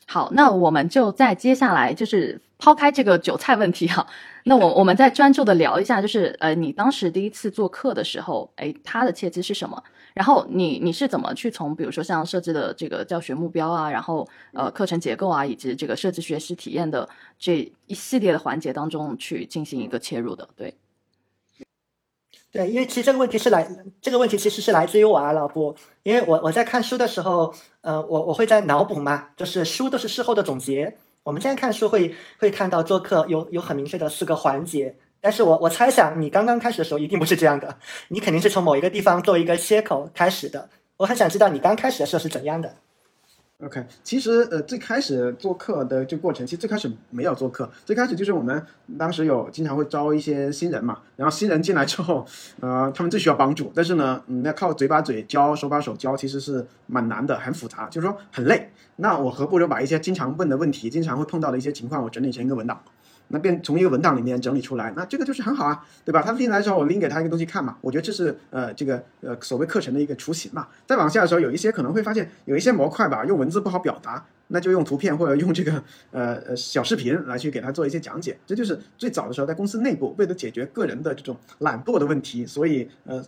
[0.07, 4.07] 好，那我们就再接下来就是抛开这个韭菜问题哈，
[4.45, 9.83] 那我我们再专注的聊一下，就是呃，你当时第一次做客的时候，哎，他的契机是什么？
[10.15, 17.09] 然后你你是怎么去从比如说像设置的这个教学目标啊，然后呃课程结构啊，以及这个设置学习体验的
[17.39, 20.49] 这一系列的环节当中去进行一个切入的？
[20.55, 20.75] 对，
[22.51, 23.67] 对，因为其实这个问题是来
[24.01, 30.99] 这个问题其实是来自于我啊，老布，因为我我在看书的时候，呃，我我会在脑补嘛，就是书都是事后的总结。
[31.23, 34.97] 我们现在看书会会看到做课有有很明确的四个环节。
[35.23, 37.77] 但是我我猜想，你刚刚开始的时候一定不是这样的，
[38.09, 40.69] 你肯定是从某一个地方做一个切口开始的。
[40.97, 42.75] 我很想知道你刚开始的时候是怎样的。
[43.65, 48.61] OK，其实呃最开始做客的这过程，其实最开始没有做客，最开始就是我们
[48.99, 52.27] 当时有经常会招一些新人嘛，然后新人进来之后，
[52.59, 58.69] 呃他们最需要帮助，但是呢，嗯要靠嘴把嘴教，手把手教，其实是蛮难的，很复杂，就是说很累。
[58.97, 62.83] 那我何不如把一些经常问的问题，经常会碰到的一些情况，我整理成一个文档。
[63.33, 66.23] 那变从一个文档里面整理出来，那这个就是很好啊，对吧？
[66.23, 70.69] 他进来的时候，我拎给他一个东西看嘛，我觉得这是呃这个呃所谓课程的一个雏形嘛。
[70.87, 78.39] 再往下的时候，有一些可能会发现有一些模块吧，用文字不好表达，那就用图片或者用这个呃呃小视频来去给他做一些讲解。
[78.47, 83.25] 这就是最早的时候在公司内部为了解决个人的这种懒惰的问题，所以呃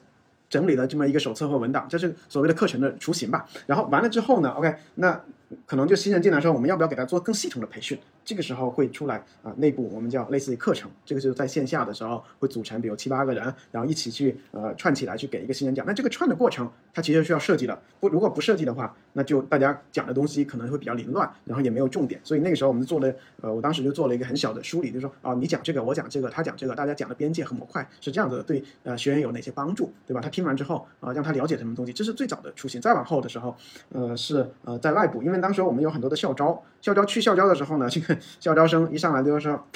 [0.51, 3.47] 整理了这么一个手册或文档，这是所谓的课程的雏形吧。
[3.67, 5.19] 然后完了之后呢，OK，那
[5.67, 7.99] 可能就新人进来的时候，我们要不要给他做更系统的培训？
[8.25, 15.85] 这个时候会出来啊，内部我们叫类似于课程，这个就是在线下的时候会组成，比如七八个人，然后一起去呃串起来去给一个新人讲。
[15.87, 17.79] 那这个串的过程，它其实需要设计的。
[18.01, 22.21] 不，如果不设计的话，那就大家讲的东西可能会比较凌乱，然后也没有重点。
[22.25, 30.21] 所以那个时候我们做了，呃，我当时就做了一个很小的梳理，就是说啊，你讲这个，我讲这个，他讲这个，大家讲的边界和模块是这样子的，对呃学员有哪些帮助，对吧？
[30.21, 32.81] 他听完之后啊，让他了解什么东西，这是最早的雏形。
[32.81, 33.55] 再往后的时候，
[33.91, 38.93] 呃，是呃在外部，因为当时我们有很多的校招，校招去校招的时候呢， 这个校招生。
[38.93, 39.67] 一上来就说，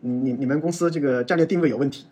[0.00, 2.06] 你你们公司这个战略定位有问题，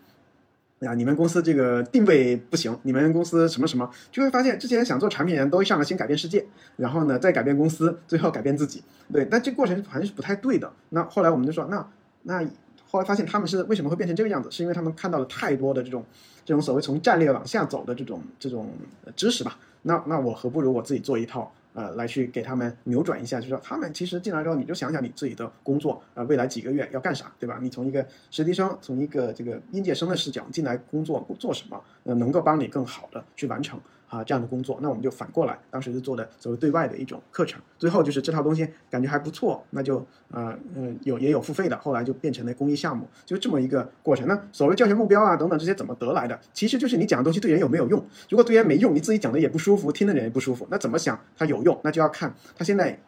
[0.81, 6.45] 啊，你们公司这个定位不行，你们公司什么什么，就会发现之前想做产品人都上来先改变世界，
[6.75, 10.71] 然后呢再改变公司，最后改变自己，对，但这个过程好像是不太对的。
[10.89, 11.87] 那后来我们就说，那
[12.21, 12.47] 那
[12.87, 16.05] 后来发现他们是为什么会变成这个样子，是因为他们看到了太多的这种
[16.45, 18.69] 这种所谓从战略往下走的这种这种
[19.15, 19.57] 知识吧。
[19.81, 21.51] 那那我何不如我自己做一套？
[21.73, 27.59] 呃，来去给他们扭转一下，就是说他们其实进来之后，你就想想你自己的工作，呃，未来几个月要干啥，对吧？
[27.61, 33.79] 你从一个实习生，从一个这个应届生的视角进来工作做什么，呃，能够帮你更好的去完成。
[34.13, 44.27] 啊，这样的工作，那我们就反过来，当时是做的所谓对外的一种课程，最后就是这套东西感觉还不错，那就呃嗯有也有付费的，后来就变成了公益项目，就这么一个过程。
[44.27, 46.39] 那所谓教学目标啊等等这些怎么得来的？
[46.53, 48.05] 其实就是你讲的东西对人有没有用。
[48.29, 51.79] 如果对人没用，你自己讲的也不舒服，听的人也不舒服，那怎么想它有用？
[51.83, 52.99] 那就要看他现在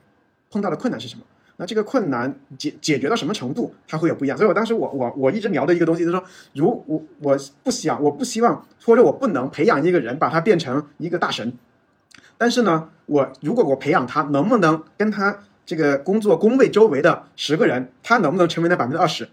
[0.50, 1.24] 碰到的困难是什么。
[1.58, 4.38] 那这个困难解解决到什么程度，它会有不一样。
[4.38, 11.54] 所以我当时我我我一直聊的一个东西就是说，如我我不想我不希望或者我不能培养一个人把他变成一个大神，
[12.38, 19.30] 但是呢，我如果我培养他，能不能跟他这个工作工位周围的十个人，他能不能成为那百分之二十？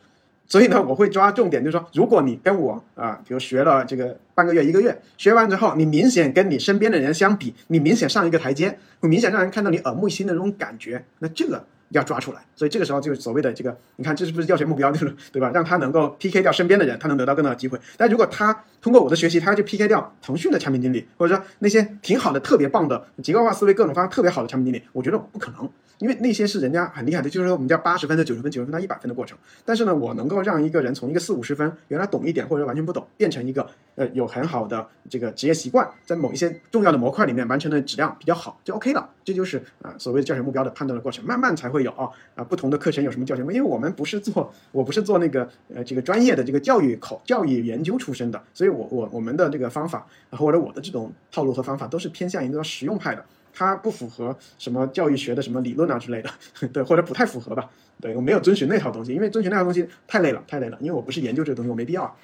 [0.46, 11.64] 所以呢，我会抓重点，就是说，如果你跟我啊，比如学了这个半个月一个月，学完之后，你明显跟你身边的人相比，你明显上一个台阶，会明显让人看到你耳目一新的那种感觉，那这个。
[11.92, 15.50] 要抓出来，所以这个时候就是所谓的这个，你看这是不是教学目标，就是对吧？
[15.54, 17.78] 让他能够 PK 掉身边的人，他能得到更大的机会。
[17.96, 25.68] 但如果他通过我的学习，他去 PK 掉腾讯的产品经理，或者说那些挺好的、特别棒的结构化思维、各种方特别好的产品经理，我觉得不可能。
[26.02, 29.38] 因为那些是人家很厉害的，就是说我们叫八十分的九十分、九十分到一百分的过程。
[29.64, 39.08] 但是呢，我能够让一个人从一个四五十分原来懂一点或者完全不懂，变成一个呃有很好的这个职业习惯，在某一些重要的模块里面完成的质量比较好，就 OK 了。
[39.24, 53.24] 这就是啊所谓的教学目标的判断的过程，慢慢才会有啊啊不同的课程有什么教学目因为我们不是做我不是做那个呃这个专业的这个教育考教育研究出身的，所以我我我们的这个方法或者我的这种套路和方法都是偏向于那种实用派的。
[53.52, 56.30] 它不符合什么教育学的什么理论啊之类的，
[56.72, 57.70] 对，或者不太符合吧？
[58.00, 60.78] 对我没有遵循那套东西，因为遵循那套东西太累了，太累了。
[60.80, 62.16] 因为我不是研究这个东西，我没必要。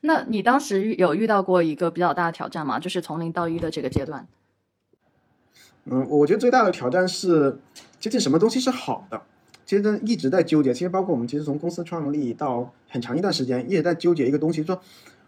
[0.00, 2.78] 那你当时有遇到过一个比较大的挑战吗？
[2.78, 4.26] 就是从零到一的这个阶段？
[5.84, 7.58] 嗯，我觉得最大的挑战是，
[8.00, 9.22] 究竟什么东西是好的？
[9.64, 10.72] 其实一直在纠结。
[10.72, 14.80] 其实包括我们，其实从公司创立到很长一段时间，一直在纠结一个东西，说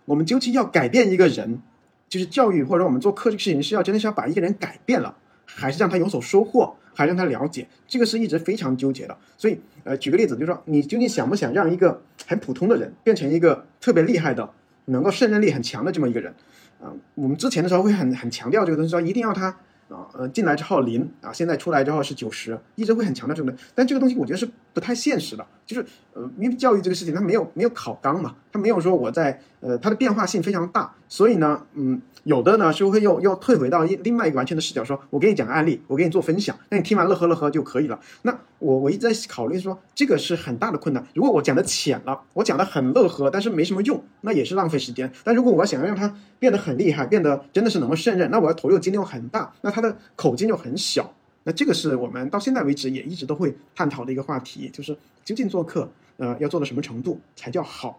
[0.04, 1.60] 我们究竟要改变一个人，
[2.08, 7.66] 就是教育或者我们做课这个事情，是要真的是要把一个人改变了，还是让他有所收获，还是让他了解？
[7.86, 9.16] 这个是一直非常纠结的。
[9.36, 14.50] 所以，呃，举个例子，就是说你究竟想不想让一个很普通的人变成一个特别厉害的、
[14.86, 16.34] 能够胜任力很强的这么一个人？
[16.80, 19.56] 啊，我们之前的时候会很很强调这个东西，说一定要他。
[19.88, 32.00] 啊，呃，进来之后零啊，现在出来之后是九十，一直会很强调这个，但这个东西我觉得是不太现实的，就是呃，因为教育这个事情它没有没有考纲嘛，它没有说我在呃，它的变化性非常大，所以呢，嗯。
[32.24, 37.98] 有的呢是会又又退回到一另外一个完全的视角，说我给你讲个案例，我给你做分享，那你听完乐呵乐呵就可以了。
[38.20, 41.02] 那我我一直在考虑说，这个是很大的困难。
[41.14, 45.10] 如果我讲的浅了，我讲的很乐呵，但是没什么用，那也是浪费时间。
[45.24, 51.14] 但如果我要想要让他变得很厉害，变得真的是能够胜任，那我要投入精力又很大，那他的口径又很小。
[51.44, 54.94] 那这个是我们到现在为止也一直都会探讨的一个话题，就是
[55.24, 57.98] 究竟做课，呃，要做到什么程度才叫好？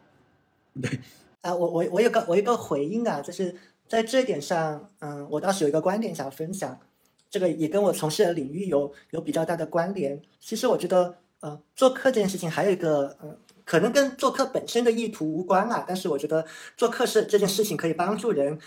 [0.80, 1.00] 对，
[1.42, 3.56] 啊，我我我有个我有个回应啊，就是。
[3.90, 6.80] 在这一点上，嗯，我倒是有一个观点想要分享，
[7.28, 10.22] 这个也跟我从事的领域有有比较大的关联。
[10.40, 13.36] 其实我觉得，呃，做客这件事情还有一个，嗯，
[13.66, 15.84] 可能跟做客本身的意图无关啊。
[15.88, 16.46] 但是我觉得
[16.78, 18.60] 做客是这件事情可以帮助人，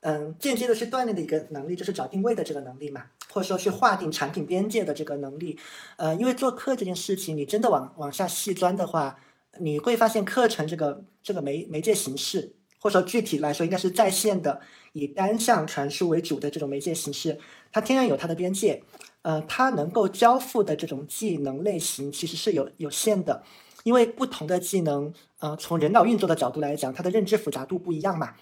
[0.00, 5.58] 嗯，间接的去锻炼的一个能力，就是找定位的这个能力嘛，或者说去划定产品边界的这个能力。
[5.96, 9.20] 呃，因为做客这件事情，你真的往往下细钻的话，
[9.60, 12.54] 你会发现课程这个这个媒媒介形式。
[12.82, 14.58] 或者说具体来说，应该是在线的
[14.94, 17.38] 以单向传输为主的这种媒介形式，
[17.70, 18.82] 它天然有它的边界。
[19.20, 23.42] 呃，它能够交付的这种技能类型其实是有有限的，
[23.84, 28.32] 因为不同的技能，呃，从人脑运作的角度来讲，它的认知复杂度不一样嘛。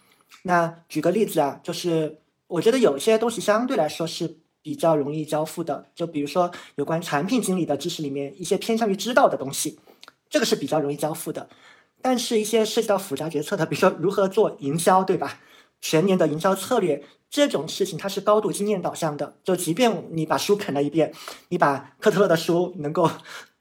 [0.42, 9.80] 那举个例子啊，就是我觉得有些东西相对来说是比较容易交付的，就比如说有关产品经理的知识里面一些偏向于知道的东西，
[10.30, 11.48] 这个是比较容易交付的。
[12.00, 15.40] 但是，一些涉及到复杂决策的，比如说如何做营销，对吧？
[15.80, 19.36] 全年的营销策略这种事情，它是高度经验导向的。
[19.44, 21.12] 就即便你把书啃了一遍，
[21.50, 23.10] 你把科特勒的书能够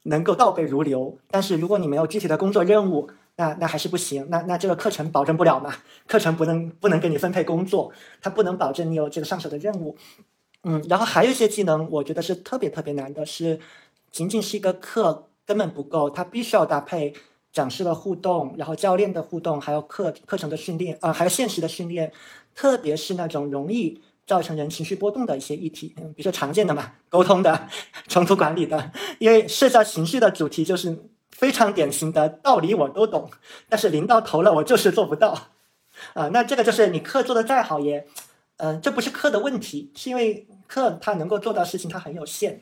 [0.04, 4.26] 能够倒背如流，但是如果你没有具体的工作任务，那那还是不行。
[4.30, 5.74] 那那这个课程保证不了嘛？
[6.06, 9.96] 课程不能不能给你分配工作，它不能保证你有这个上手的任务。
[10.64, 13.60] 嗯，然后还有一些技能，我觉得是特别特别难的，是
[14.10, 17.14] 仅仅是一个课根本不够，它必须要搭配。
[17.50, 22.12] 讲师的互动，然后教练的互动，还有课课程的训练，呃，还有现实的训练，
[22.54, 27.68] 特别是那种容易造成人情绪波动的一些议题，嗯，比如说常见的嘛，沟通的、
[28.06, 30.96] 冲突管理的，因为社交情绪的主题就是
[31.30, 33.30] 非常典型的道理我都懂，
[33.68, 35.48] 但是临到头了我就是做不到，
[36.12, 38.06] 啊，那这个就是你课做的再好也，
[38.58, 42.60] 嗯，这不是课的问题，是因为课它能够做到事情它很有限。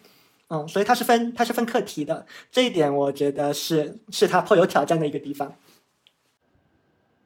[0.49, 5.55] 嗯，所以它是分它是分课题的，这一点我觉得是是它颇有挑战的一个地方。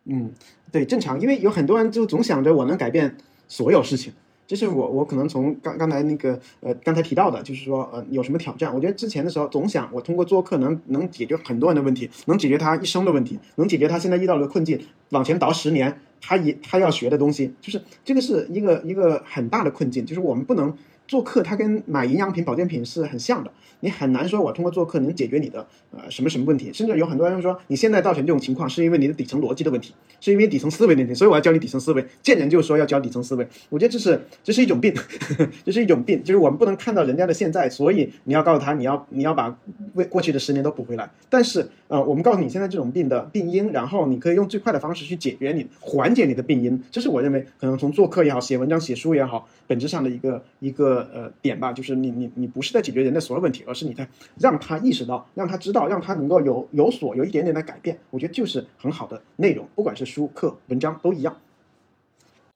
[0.05, 0.33] 嗯，
[0.73, 4.14] 对，正常，因为有很多人就总想着我能改变所有事情，
[4.47, 8.75] 这是我我可能从刚刚才那个呃刚才提到的，就是说呃有什么挑战？
[8.75, 20.75] 我觉得之前的时候总想我通过做课能能解决很多人的问题，能解决他一生的问题，能解决他现在遇到的困境，往前倒十年，他一他要学的东西，就是这个是一个一个很大的困境，就是我们不能。
[21.11, 23.50] 做客，它跟买营养品、保健品是很像的。
[23.80, 26.70] 你很难说，我通过做客能解决你的呃什么什么问题。
[26.72, 31.12] 甚至有很多人说，你现在造成这种情况，是因为你的底层逻辑的问题，是因为底层思维的问题。
[31.12, 32.06] 所以我要教你底层思维。
[32.22, 35.02] 见人就说要教底层思维，我觉得这是这是一种病呵
[35.38, 36.22] 呵， 这是一种病。
[36.22, 39.58] 就是我们不能看到人家的现在，所以你要告诉他，你要你要把
[39.94, 41.11] 为过去的十年都补回来。
[41.28, 46.80] 但是呃，我们告诉你现在这种病的病因，然后你可以用最快的方式去解决你，缓解你的病因。
[46.92, 50.99] 这是我认为可能从做客也好，写文章、写书也好，本质上的一个一个。
[51.12, 57.98] 呃，点吧，就是你你你不是在解决人的所有问题，而是你在让他意识到，让他知道，让他能够有有所有一点点的改变。
[58.11, 61.36] 我觉得就是很好的内容，不管是书、课、文章都一样。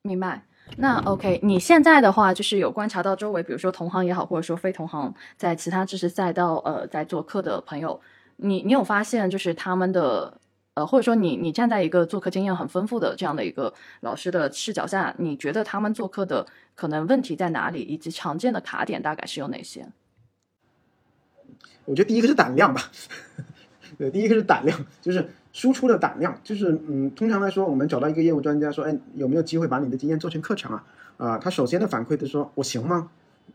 [0.02, 0.42] 明白。
[0.76, 8.00] 那 OK，你现在的话就是有观察到周围，比如说同行也好，或者说非同行，在其他知识赛道呃在做课的朋友，
[8.36, 10.38] 你你有发现就是他们的。
[10.74, 19.86] 呃，或者说你你站在一个做客经验很丰富的这样的一个老师的视角下，你觉得他们做客的可能问题在哪里，以及常见的卡点大概是有哪些？
[21.84, 22.90] 我觉得第一个是胆量吧，
[23.98, 30.84] 对，第一个是胆量，就是输出的胆量，就是嗯，通常来说，我们找到一个业务专家说，哎，有没有机会把你的经验做成课程啊？
[31.18, 33.10] 啊，他首先的反馈是说，我行吗？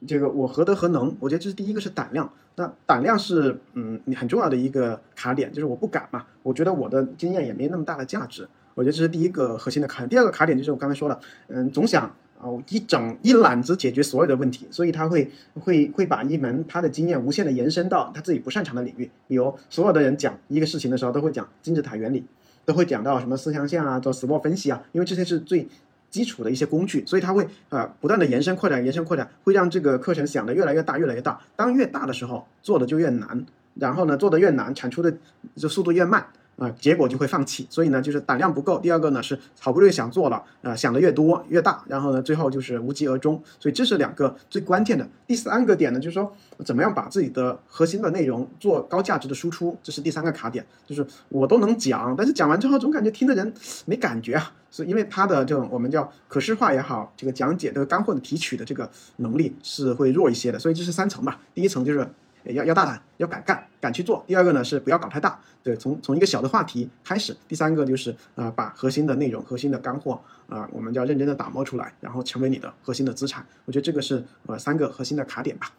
[0.08, 1.16] 这个我何德何能？
[1.20, 2.32] 我觉得这是第一个是胆量。
[2.56, 6.26] 那胆量是嗯，你很重要的一个卡点，就是我不敢嘛。
[6.44, 8.48] 我觉得我的经验也没那么大的价值。
[8.76, 10.06] 我觉得这是第一个核心的卡。
[10.06, 19.10] 第二个卡点就是我刚才说了，嗯，总想哦，一整一揽子解决所有的问题，所以他会会会把一门他的经验无限的延伸到他自己不擅长的领域。
[19.28, 22.26] 比如所有的人讲一个事情的时候，都会讲金字塔原理，
[22.64, 25.68] 都会讲到什么四象限啊，做 SWOT 分析啊，因为这些是最
[26.10, 31.40] 基础的一些工具，所以它会呃不断的延伸扩展，延伸扩展，会让这个课程想的越来越大，越来越大。
[31.56, 33.46] 当越大的时候，做的就越难，
[33.76, 35.14] 然后呢，做的越难，产出的
[35.56, 36.26] 就速度越慢。
[36.60, 38.78] 啊，结果就会放弃，所以呢，就是胆量不够。
[38.80, 43.42] 第二个呢，是好不容易想做了，呃，想的越多越大，然后呢，最后就是无疾而终。
[43.58, 45.08] 所以这是两个最关键的。
[45.26, 46.30] 第三个点呢，就是说
[46.66, 50.66] 怎么样把自己的核心的内容做高价值的输出，这是第三个卡点。
[50.86, 53.54] 就是我都能讲，但是讲完之后总感觉听的人
[53.86, 60.60] 没感觉啊，是因为他的这种我们叫可视化也好，这个讲解的干货的提取的这个能力是会弱一些的。
[60.60, 61.40] 所以这是三层吧。
[61.54, 62.06] 第一层就是。
[62.54, 64.24] 要要大胆，要敢干，敢去做。
[64.28, 67.36] 第二个呢是不要搞太大，对，从从一个小的话题开始。
[67.48, 73.46] 第三个就是啊，把核心的内容、核心的干货啊，我们就要认真的打磨出来，然后成为你的核心的资产。
[73.66, 75.72] 我觉得这个是呃三个核心的卡点吧。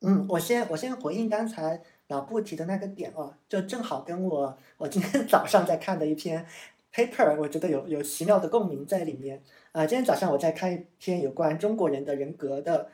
[0.00, 6.46] 嗯，我先我先回应刚才老布提的那个点哦，就正好跟我我今天早上在看的一篇
[6.92, 9.42] paper，我觉得有有奇妙的共鸣在里面。
[9.72, 12.88] 啊，今天早上我在看一篇有关中国人的人格的。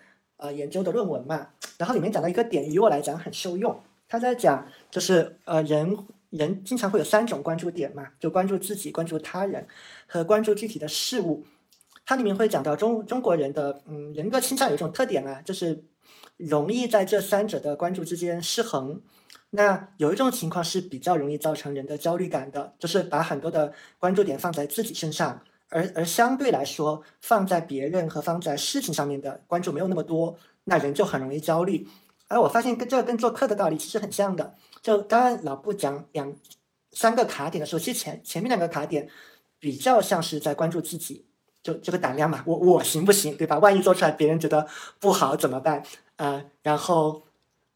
[0.44, 3.80] 呃，研究的论文嘛，然后里面讲到一个点，于我来讲很受用。
[4.06, 5.96] 他在讲，就是呃，人
[6.28, 9.66] 人经常会有三种关注点嘛，就关注自己、关注他人
[10.06, 11.46] 和关注具体的事物。
[12.04, 15.82] 它里面会讲到中中国人的嗯人格倾向有一种特点啊，就是
[16.36, 19.00] 容易在这三者的关注之间失衡。
[19.48, 25.40] 那有一种情况是比较容易造成人的焦虑感的，就是把很多的关注点放在自己身上。
[25.74, 31.88] 而而相对来说，放在别人和放在事情上面的关注没有那么多，那人就很容易焦虑。
[32.28, 34.54] 而我发现跟这个跟做课的道理其实很像的。
[34.80, 36.32] 就刚刚老布讲两
[36.92, 39.08] 三个卡点的时候，其实前前面两个卡点
[39.58, 41.26] 比较像是在关注自己，
[41.60, 43.58] 就这个胆量嘛，我我行不行，对吧？
[43.58, 44.66] 万一做出来别人觉得
[45.00, 45.82] 不好怎么办？
[46.16, 47.22] 呃，然后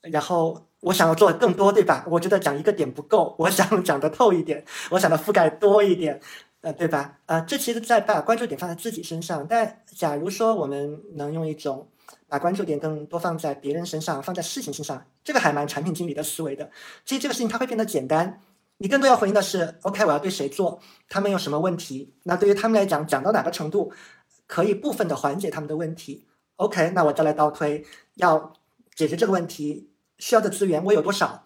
[0.03, 2.05] 然后我想要做更多，对吧？
[2.09, 6.21] 我觉得讲一个点不够，我想讲的透一点，我想的覆盖多一点。
[6.61, 7.19] 呃，对吧？
[7.27, 11.89] 呃，这其实在把关注点放在自己身上，但假如说我们能用一种
[12.27, 16.69] 把关注点更多放在别人身上，放在事情身上，这个还蛮产品经理的思维的。
[17.05, 18.41] 其实这个事情它会变得简单，
[18.79, 22.13] 你更多要回应的是，OK，我要对谁做，他们有什么问题？
[22.25, 23.93] 那对于他们来讲，讲到哪个程度
[24.49, 28.53] 可以部分的缓解他们的问题？OK，那我再来倒推，要
[28.97, 31.45] 解决这个问题需要的资源我有多少？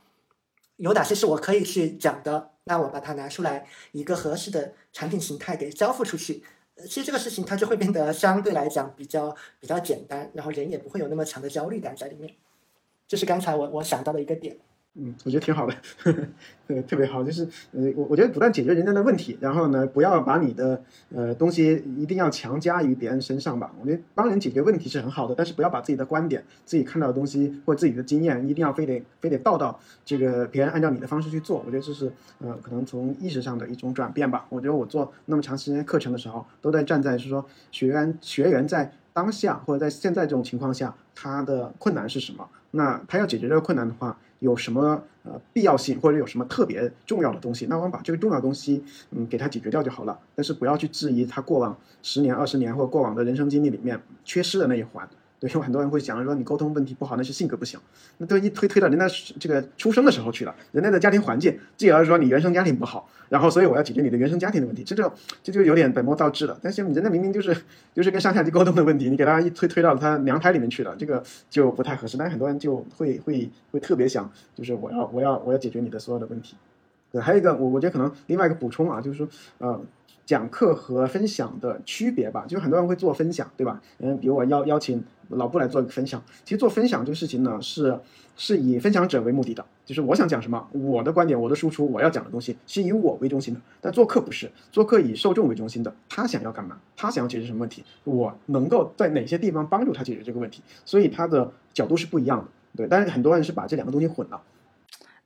[0.76, 2.51] 有哪些是我可以去讲的？
[2.64, 6.42] 那我把它拿出来，一个合适的产品形态给交付出去，
[6.76, 12.34] 其实这个事情它就会变得相对来讲比较比较简单，然后人也不会有那么强的焦虑感在里面。
[13.08, 14.56] 这是刚才我我想到的一个点。
[14.94, 15.74] 嗯，我觉得挺好的，
[16.66, 17.24] 对，特别好。
[17.24, 23.72] 就是，呃，我我觉得不断解决人家的问题，然后呢，不要把你的呃东西一定要强加于别人身上吧。
[23.80, 31.62] 我觉得帮人解决问题是很好的，但是不要把自己的观点、自己看到的东西或自己的经验，一定要非得非得倒到这个别人按照你的方式去做。
[31.64, 34.44] 我觉得这是呃，可能从意识上的一种转变吧。
[34.50, 42.46] 我觉得我做那么长时间课程的时候，都在站在是说学员学员在当下或者在现在这种情况下，他的困难是什么？
[42.72, 44.18] 那他要解决这个困难的话。
[44.42, 48.82] 有什么呃必要性，或者有什么特别重要的东西，那我们把这个重要东西
[49.12, 50.18] 嗯给它解决掉就好了。
[50.34, 55.08] 但是不要去质疑他过往十年、二十年或过往的人生经历里面缺失的那一环。
[55.42, 57.80] 对，有很多人会讲说你沟通问题不好，那是性格不行，
[58.18, 59.08] 那都一推推到人家
[59.40, 65.12] 这个出生的时候去了，人家的家庭环境，继而说你原生家庭不好，然后所以我要解决你的原生家庭的问题，这就
[65.42, 66.56] 这就有点本末倒置了。
[66.62, 67.56] 但是人家明明就是
[67.92, 71.20] 就是跟上下级沟通的问题，你给他一推推到他娘胎里面去了，这个
[71.50, 72.16] 就不太合适。
[72.16, 76.54] 但是很多人就会会会特别想，就是我要我要我要解决你的所有的问题。
[77.10, 79.28] 对，还有一个我我觉得可能另外一个补充啊，就是说
[79.58, 79.80] 呃。
[80.32, 83.82] 讲课和分享的区别吧，就是很多人会做分享，对吧？
[83.98, 86.22] 嗯，比如我邀邀请老布来做一个分享。
[86.42, 88.00] 其实做分享这个事情呢，是
[88.34, 93.60] 是以分享者为目的的，就是我想讲什么，我的观点，我的输出，我要讲的东西是以我为中心的。
[93.82, 96.78] 但做客不是，做客以受众为中心的，他想要干嘛？
[96.96, 97.84] 他想要解决什么问题？
[98.04, 100.62] 我能够在哪些地方帮助他解决这个问题？
[100.86, 102.46] 所以他的角度是不一样的，
[102.78, 102.86] 对。
[102.88, 104.40] 但是很多人是把这两个东西混了。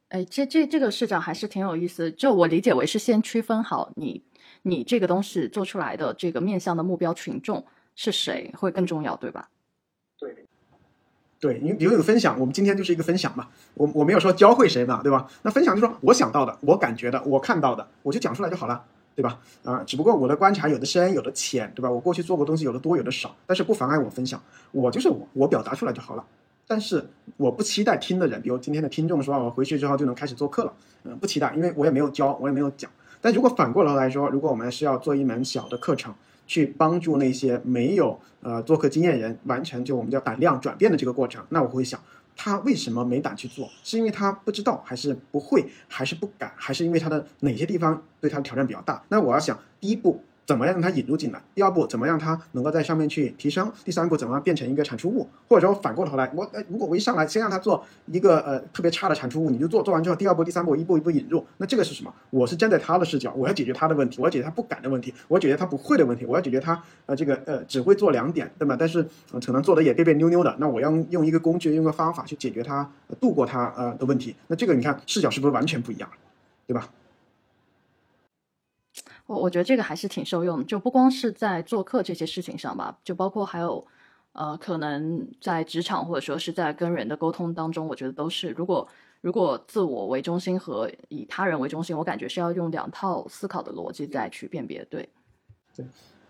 [0.09, 2.11] 哎，这这这个视角还是挺有意思。
[2.11, 4.23] 就我理解为是先区分好你。
[4.69, 7.65] 你这个东西做出来的这个面向的目标群众
[7.95, 9.49] 是谁会更重要，对吧？
[10.19, 10.35] 对，
[11.39, 15.31] 对，你比如有分享，我们今天就是一个分享嘛，我我没有说教会谁嘛，对吧？
[15.43, 19.39] 那分享就是说我想到的，我感觉的，我看到的，我就讲出来就好了，对吧？
[19.63, 21.89] 啊，只不过我的观察有的深，有的浅，对吧？
[21.89, 24.43] 我过去做过东西有的多，有的少，但是不妨碍我分享，
[24.73, 26.25] 我就是我，我表达出来就好了。
[26.67, 32.91] 但是我不期待听的人，比如今天的听众说，我回去之后就能开始做课了，嗯，不期待，因为我也没有教，我也没有讲。
[33.27, 36.15] 但如果反过来来说，如果我们是要做一门小的课程，
[36.47, 42.01] 去帮助那些没有呃做客经验人完成就我们叫胆量转变的这个过程，那我会想。
[42.37, 43.69] 他为什么没胆去做？
[43.83, 49.03] 是因为他不知道，还是不会，还是不敢，还是因为他的哪些地方对他的挑战比较大？
[49.09, 50.23] 那我要想，第一步。
[50.47, 51.43] 怎么样让它引入进来？
[51.55, 53.71] 第二步，怎么让它能够在上面去提升？
[53.85, 55.29] 第三步，怎么样变成一个产出物？
[55.49, 62.15] 或者说反过头来，我呃，如果我一上来先让他做一个呃特别差的产出物，你就做，做完之后，第二步、第三步一步一步引入，那这个是什么？
[62.31, 68.77] 我是站在他的视角，我要解决他的问题，我要解决他不敢的问题，我要解决他不会的问题，我要解决他呃这个呃只会做两点，对吧？
[68.79, 69.05] 但是
[69.45, 72.89] 可能做的也别别扭扭的，那我要用一个工具，用个方法去解决他
[73.21, 76.09] 度过他呃的问题，那这个你看视角是不是完全不一样，
[76.69, 76.89] 对吧？
[79.27, 83.85] 我我觉得这个还是挺受用的，就不光是在做客这些事情上吧，就包括还有，
[84.33, 88.87] 呃，可能在职场或者说是在跟人的沟通当中，我觉得都是，如果
[89.23, 94.85] 如果自我为中心和以他人为中心，我感觉是要用两套思考的逻辑再去辨别。
[94.89, 95.09] 对，
[95.75, 95.85] 对，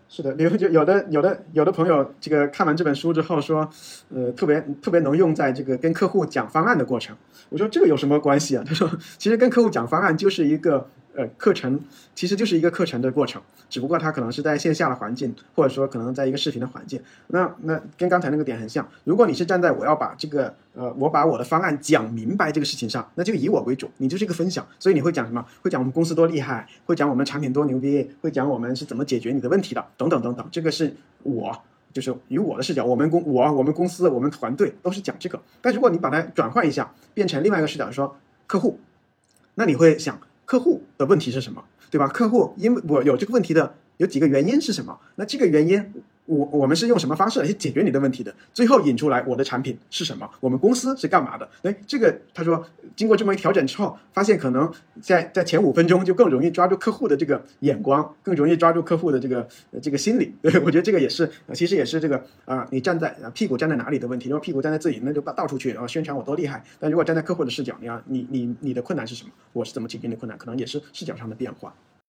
[0.09, 3.69] 是的，有就有的有的有的朋友，这个看完这本书之后说，
[4.09, 7.15] 呃，特别特别能用在这个跟客户讲方案的过程。
[7.49, 8.63] 我说这个有什么关系啊？
[8.65, 8.89] 他说，
[9.19, 10.89] 其实跟客户讲方案就是一个。
[11.17, 11.79] 呃，课程
[12.13, 13.41] 其实就是一个课程的过程，
[13.71, 17.01] 只不过它可能是在线下的环境，或者说可能在一个视频的环境。
[17.29, 18.87] 那那跟刚才那个点很像。
[19.03, 24.63] 如果你是站在我要把这个呃，我把我的方案讲明白这个事情上，那就以我为主，你就是一个分享。
[24.77, 25.43] 所以你会讲什么？
[25.63, 30.47] 会讲我们公司多厉害，会讲我们产品多牛逼，会讲我们是怎么解决你的问题的，等等等等。
[30.51, 31.59] 这个是我
[31.91, 35.41] 就是以我的视角，我们公我我们公司我们团队都是讲这个。
[35.61, 38.15] 但如果你把它转换一下，变成另外一个视角，说
[38.45, 38.79] 客户，
[39.55, 40.19] 那你会想。
[40.47, 42.07] 客户的问题是什么，对吧？
[42.07, 44.97] 客户因为我有这个问题的有几个原因是什么？
[45.15, 45.93] 那这个原因。
[46.27, 48.33] 我我们是用什么方式来去解决你的问题的？
[48.53, 50.29] 最后引出来我的产品是什么？
[50.39, 51.49] 我们公司是干嘛的？
[51.63, 52.63] 哎，这个他说
[52.95, 54.71] 经过这么一调整之后，发现可能
[55.01, 59.47] 在在前五分钟就更容易抓住客户的这个眼光，更容易抓住客户的这个
[59.81, 60.35] 这个心理。
[60.41, 64.27] 对， 我觉得这个也是，其实也是这个啊，你站在屁股站在哪里的问题。
[64.27, 66.61] 如果屁股站在自己，那就到到处去啊宣传我多厉害。
[66.79, 69.31] 但如果站在客户的视角，你要你你你的困难是什么？
[69.53, 70.37] 我是怎么解决你的困难？
[70.37, 71.73] 可能也是视角上的变化。